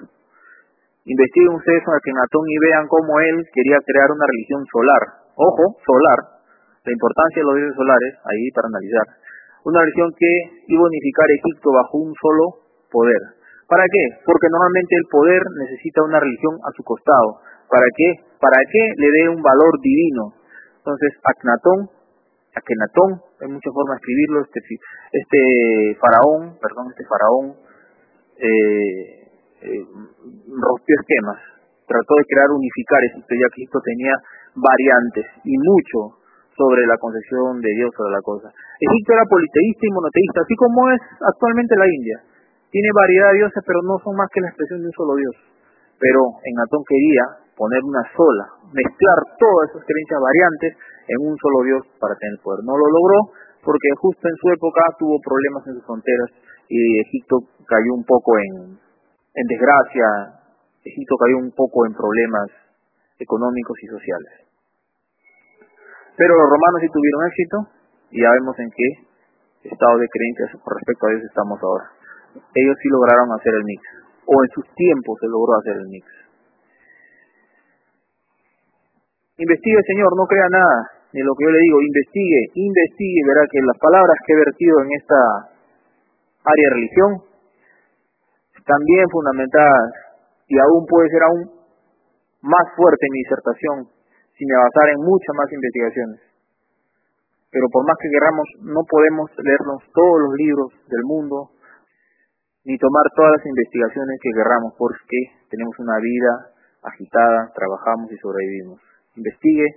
Investiguen 1.03 1.51
ustedes 1.51 1.83
a 1.91 1.91
Akinatón 1.91 2.45
y 2.47 2.57
vean 2.63 2.87
cómo 2.87 3.19
él 3.19 3.43
quería 3.51 3.83
crear 3.83 4.07
una 4.15 4.31
religión 4.31 4.63
solar. 4.63 5.27
Ojo, 5.35 5.75
solar. 5.83 6.39
La 6.87 6.91
importancia 6.95 7.43
de 7.43 7.47
los 7.51 7.55
dioses 7.59 7.75
solares, 7.75 8.13
ahí 8.31 8.47
para 8.55 8.71
analizar. 8.71 9.07
Una 9.67 9.83
religión 9.83 10.07
que 10.15 10.31
iba 10.71 10.83
a 10.83 10.87
unificar 10.87 11.27
Egipto 11.35 11.67
bajo 11.75 11.99
un 11.99 12.15
solo 12.15 12.43
poder. 12.87 13.38
¿Para 13.69 13.85
qué? 13.85 14.03
Porque 14.25 14.49
normalmente 14.49 14.95
el 14.97 15.05
poder 15.07 15.41
necesita 15.61 16.01
una 16.03 16.19
religión 16.19 16.57
a 16.65 16.73
su 16.73 16.83
costado. 16.83 17.39
¿Para 17.69 17.85
qué? 17.95 18.25
Para 18.41 18.57
que 18.65 18.81
le 18.97 19.09
dé 19.13 19.29
un 19.29 19.41
valor 19.41 19.77
divino. 19.79 20.33
Entonces, 20.81 21.13
Aknatón 21.21 21.99
Akenatón, 22.55 23.21
hay 23.41 23.47
muchas 23.47 23.73
formas 23.73 23.95
de 23.95 24.01
escribirlo, 24.01 24.41
este, 24.41 24.59
este 24.59 25.41
faraón, 26.01 26.57
perdón, 26.57 26.89
este 26.89 27.05
faraón 27.05 27.45
eh, 28.41 29.05
eh, 29.69 29.83
rompió 30.49 30.93
esquemas, 30.97 31.39
trató 31.85 32.13
de 32.17 32.25
crear, 32.25 32.49
unificar 32.49 32.99
Egipto, 33.05 33.33
ya 33.37 33.47
que 33.53 33.61
Egipto 33.61 33.79
tenía 33.85 34.13
variantes 34.57 35.25
y 35.45 35.53
mucho 35.61 36.17
sobre 36.57 36.83
la 36.89 36.97
concepción 36.97 37.61
de 37.61 37.71
Dios 37.71 37.93
sobre 37.95 38.17
la 38.17 38.23
cosa. 38.25 38.49
Egipto 38.49 39.13
era 39.13 39.23
politeísta 39.29 39.83
y 39.85 39.93
monoteísta, 39.93 40.41
así 40.41 40.55
como 40.57 40.89
es 40.91 41.01
actualmente 41.21 41.73
la 41.77 41.87
India. 41.87 42.17
Tiene 42.69 42.89
variedad 42.93 43.33
de 43.33 43.37
dioses, 43.41 43.63
pero 43.65 43.81
no 43.81 43.97
son 44.05 44.13
más 44.15 44.29
que 44.29 44.41
la 44.41 44.49
expresión 44.49 44.81
de 44.81 44.87
un 44.87 44.97
solo 44.97 45.13
Dios. 45.17 45.35
Pero 45.97 46.21
en 46.45 46.55
Atón 46.61 46.85
quería 46.85 47.49
poner 47.57 47.81
una 47.83 48.05
sola, 48.15 48.45
mezclar 48.71 49.17
todas 49.35 49.73
esas 49.73 49.83
creencias 49.83 50.21
variantes 50.21 50.71
en 51.09 51.17
un 51.27 51.35
solo 51.35 51.59
Dios 51.65 51.81
para 51.99 52.15
tener 52.15 52.39
poder. 52.39 52.63
No 52.63 52.77
lo 52.77 52.87
logró 52.87 53.35
porque 53.65 53.89
justo 53.99 54.23
en 54.23 54.37
su 54.39 54.47
época 54.55 54.81
tuvo 54.95 55.19
problemas 55.19 55.67
en 55.67 55.73
sus 55.75 55.85
fronteras 55.85 56.29
y 56.69 56.79
Egipto 57.01 57.43
cayó 57.67 57.91
un 57.97 58.05
poco 58.05 58.37
en, 58.37 58.79
en 58.79 59.45
desgracia, 59.49 60.39
Egipto 60.85 61.15
cayó 61.19 61.37
un 61.41 61.51
poco 61.51 61.85
en 61.85 61.91
problemas 61.91 62.47
económicos 63.19 63.75
y 63.83 63.87
sociales. 63.91 64.33
Pero 66.15 66.31
los 66.37 66.47
romanos 66.47 66.79
sí 66.79 66.87
tuvieron 66.87 67.27
éxito 67.27 67.57
y 68.11 68.23
ya 68.23 68.31
vemos 68.39 68.55
en 68.59 68.69
qué 68.71 68.89
estado 69.67 69.97
de 69.99 70.07
creencias 70.07 70.55
respecto 70.55 71.07
a 71.07 71.09
Dios 71.11 71.23
estamos 71.27 71.59
ahora. 71.59 71.98
Ellos 72.35 72.75
sí 72.81 72.87
lograron 72.89 73.31
hacer 73.33 73.53
el 73.53 73.65
mix, 73.65 73.81
o 74.25 74.33
en 74.43 74.49
sus 74.53 74.65
tiempos 74.75 75.17
se 75.19 75.27
logró 75.27 75.57
hacer 75.59 75.75
el 75.77 75.87
mix. 75.87 76.05
Investigue, 79.39 79.81
Señor, 79.87 80.11
no 80.17 80.27
crea 80.27 80.49
nada, 80.51 80.77
ni 81.13 81.21
lo 81.23 81.33
que 81.33 81.45
yo 81.45 81.51
le 81.51 81.61
digo, 81.63 81.79
investigue, 81.79 82.41
investigue, 82.53 83.21
verá 83.25 83.47
que 83.49 83.59
las 83.63 83.77
palabras 83.79 84.17
que 84.25 84.33
he 84.33 84.43
vertido 84.43 84.75
en 84.83 84.89
esta 84.99 85.19
área 86.43 86.67
de 86.69 86.75
religión 86.75 87.11
están 88.57 88.81
bien 88.85 89.07
fundamentadas 89.09 89.89
y 90.47 90.59
aún 90.59 90.85
puede 90.85 91.09
ser 91.09 91.23
aún 91.23 91.41
más 92.41 92.65
fuerte 92.75 93.07
mi 93.11 93.19
disertación 93.19 93.77
si 94.37 94.45
me 94.45 94.55
basara 94.55 94.91
en 94.93 95.01
muchas 95.03 95.33
más 95.35 95.51
investigaciones. 95.51 96.19
Pero 97.51 97.65
por 97.71 97.83
más 97.87 97.97
que 97.97 98.09
queramos, 98.13 98.47
no 98.61 98.81
podemos 98.85 99.31
leernos 99.35 99.83
todos 99.91 100.17
los 100.21 100.33
libros 100.37 100.69
del 100.87 101.03
mundo, 101.03 101.49
ni 102.65 102.77
tomar 102.77 103.05
todas 103.15 103.39
las 103.39 103.45
investigaciones 103.45 104.19
que 104.21 104.31
querramos, 104.35 104.73
porque 104.77 105.17
tenemos 105.49 105.73
una 105.79 105.97
vida 105.99 106.51
agitada, 106.83 107.51
trabajamos 107.55 108.11
y 108.11 108.17
sobrevivimos. 108.17 108.79
Investigue, 109.15 109.67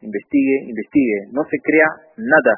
investigue, 0.00 0.56
investigue, 0.68 1.18
no 1.32 1.44
se 1.44 1.58
crea 1.62 1.88
nada. 2.16 2.54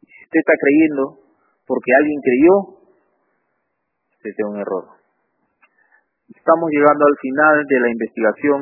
Si 0.00 0.24
usted 0.24 0.40
está 0.40 0.54
creyendo 0.58 1.18
porque 1.66 1.90
alguien 2.00 2.20
creyó, 2.22 2.54
usted 4.16 4.30
tiene 4.34 4.50
un 4.50 4.60
error. 4.60 4.84
Estamos 6.28 6.70
llegando 6.70 7.04
al 7.06 7.16
final 7.20 7.64
de 7.66 7.80
la 7.80 7.90
investigación 7.90 8.60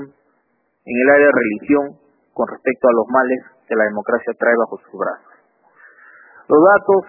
en 0.87 0.97
el 0.97 1.09
área 1.11 1.27
de 1.27 1.39
religión 1.39 1.85
con 2.33 2.47
respecto 2.49 2.89
a 2.89 2.93
los 2.93 3.07
males 3.09 3.41
que 3.67 3.75
la 3.75 3.85
democracia 3.85 4.33
trae 4.39 4.55
bajo 4.59 4.79
sus 4.79 4.95
brazos. 4.99 5.33
Los 6.49 6.63
datos 6.63 7.01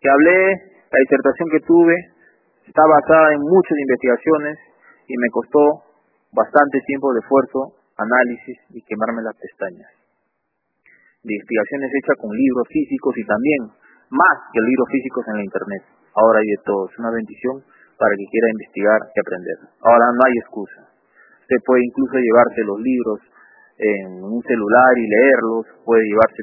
que 0.00 0.08
hablé, 0.10 0.40
la 0.92 0.98
disertación 1.00 1.48
que 1.48 1.60
tuve, 1.64 1.96
está 2.66 2.82
basada 2.82 3.34
en 3.34 3.40
muchas 3.40 3.78
investigaciones 3.78 4.58
y 5.06 5.14
me 5.16 5.30
costó 5.30 5.62
bastante 6.32 6.80
tiempo 6.86 7.12
de 7.14 7.20
esfuerzo, 7.20 7.78
análisis 7.96 8.58
y 8.74 8.82
quemarme 8.82 9.22
las 9.22 9.36
pestañas 9.38 9.96
de 11.26 11.34
investigaciones 11.34 11.90
hechas 11.90 12.16
con 12.22 12.30
libros 12.30 12.66
físicos 12.70 13.12
y 13.18 13.24
también 13.26 13.60
más 14.14 14.36
que 14.54 14.62
libros 14.62 14.88
físicos 14.94 15.26
en 15.26 15.36
la 15.42 15.44
internet. 15.44 15.82
Ahora 16.14 16.38
hay 16.38 16.48
de 16.54 16.62
todo. 16.62 16.86
Es 16.86 16.96
una 17.02 17.10
bendición 17.10 17.54
para 17.98 18.14
que 18.14 18.26
quiera 18.30 18.54
investigar 18.54 19.00
y 19.10 19.16
aprender. 19.18 19.58
Ahora 19.82 20.06
no 20.14 20.20
hay 20.22 20.34
excusa. 20.38 20.80
Usted 21.42 21.58
puede 21.66 21.82
incluso 21.82 22.14
llevarse 22.22 22.60
los 22.62 22.78
libros 22.78 23.18
en 23.76 24.22
un 24.22 24.42
celular 24.46 24.92
y 24.96 25.04
leerlos, 25.04 25.66
puede 25.84 26.02
llevarse, 26.06 26.40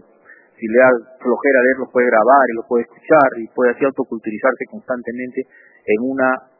si 0.53 0.65
le 0.69 0.77
da 0.77 0.89
flojera 1.17 1.59
leerlos, 1.65 1.89
puede 1.89 2.07
grabar 2.07 2.45
y 2.45 2.55
los 2.61 2.65
puede 2.67 2.83
escuchar 2.83 3.27
y 3.41 3.47
puede 3.55 3.71
así 3.71 3.83
autoculturizarse 3.83 4.63
constantemente 4.69 5.47
en 5.85 5.99
una 6.03 6.53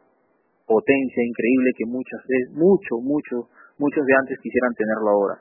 potencia 0.66 1.22
increíble 1.24 1.70
que 1.76 1.86
muchos, 1.86 2.20
mucho, 2.52 3.00
mucho, 3.00 3.48
muchos 3.78 4.04
de 4.04 4.14
antes 4.16 4.38
quisieran 4.40 4.72
tenerlo 4.74 5.08
ahora. 5.10 5.36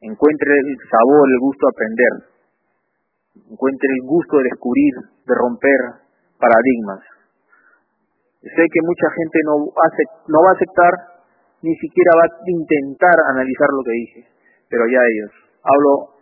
Encuentre 0.00 0.52
el 0.52 0.76
sabor, 0.90 1.24
el 1.28 1.40
gusto 1.40 1.64
de 1.64 1.72
aprender. 1.72 2.14
Encuentre 3.50 3.88
el 3.88 4.02
gusto 4.06 4.36
de 4.36 4.44
descubrir, 4.44 4.94
de 5.24 5.34
romper 5.34 5.80
paradigmas. 6.36 7.00
Sé 8.44 8.64
que 8.68 8.84
mucha 8.84 9.08
gente 9.16 9.38
no, 9.48 9.54
no 9.64 10.38
va 10.44 10.50
a 10.52 10.56
aceptar, 10.60 10.92
ni 11.64 11.72
siquiera 11.80 12.12
va 12.20 12.24
a 12.28 12.36
intentar 12.44 13.16
analizar 13.32 13.68
lo 13.72 13.80
que 13.80 13.96
dije, 13.96 14.20
pero 14.68 14.84
ya 14.84 15.00
ellos. 15.00 15.32
Hablo 15.64 16.20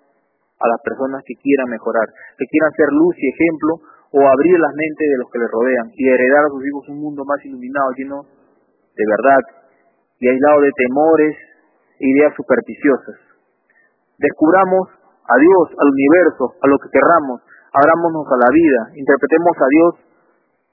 a 0.62 0.66
las 0.70 0.80
personas 0.86 1.18
que 1.26 1.34
quieran 1.42 1.66
mejorar, 1.66 2.06
que 2.38 2.46
quieran 2.46 2.70
ser 2.78 2.86
luz 2.94 3.14
y 3.18 3.26
ejemplo 3.26 3.91
o 4.12 4.18
abrir 4.20 4.56
las 4.60 4.74
mentes 4.76 5.08
de 5.08 5.16
los 5.16 5.28
que 5.32 5.40
les 5.40 5.50
rodean 5.50 5.88
y 5.96 6.08
heredar 6.08 6.44
a 6.44 6.52
sus 6.52 6.60
hijos 6.60 6.88
un 6.88 7.00
mundo 7.00 7.24
más 7.24 7.40
iluminado, 7.44 7.88
lleno 7.96 8.16
de 8.92 9.04
verdad 9.08 9.40
y 10.20 10.28
aislado 10.28 10.60
de 10.60 10.70
temores 10.76 11.34
e 11.98 12.04
ideas 12.06 12.32
supersticiosas. 12.36 13.16
Descubramos 14.20 14.92
a 15.24 15.34
Dios, 15.40 15.64
al 15.80 15.88
universo, 15.88 16.52
a 16.60 16.66
lo 16.68 16.76
que 16.76 16.92
querramos, 16.92 17.40
abrámonos 17.72 18.28
a 18.28 18.36
la 18.36 18.50
vida, 18.52 18.80
interpretemos 19.00 19.56
a 19.56 19.68
Dios 19.72 19.92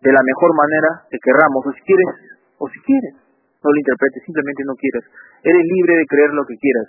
de 0.03 0.11
la 0.11 0.23
mejor 0.23 0.51
manera 0.55 1.07
que 1.07 1.19
querramos, 1.23 1.63
o 1.63 1.71
si 1.71 1.81
quieres, 1.87 2.11
o 2.59 2.67
si 2.67 2.79
quieres, 2.83 3.13
no 3.63 3.71
lo 3.71 3.77
interpretes, 3.79 4.23
simplemente 4.23 4.63
no 4.67 4.75
quieres. 4.75 5.03
Eres 5.43 5.63
libre 5.63 5.95
de 5.95 6.05
creer 6.07 6.31
lo 6.35 6.43
que 6.43 6.59
quieras. 6.59 6.87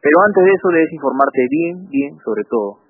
Pero 0.00 0.16
antes 0.28 0.44
de 0.44 0.52
eso 0.52 0.68
debes 0.68 0.92
informarte 0.92 1.46
bien, 1.48 1.88
bien 1.88 2.12
sobre 2.24 2.44
todo. 2.44 2.89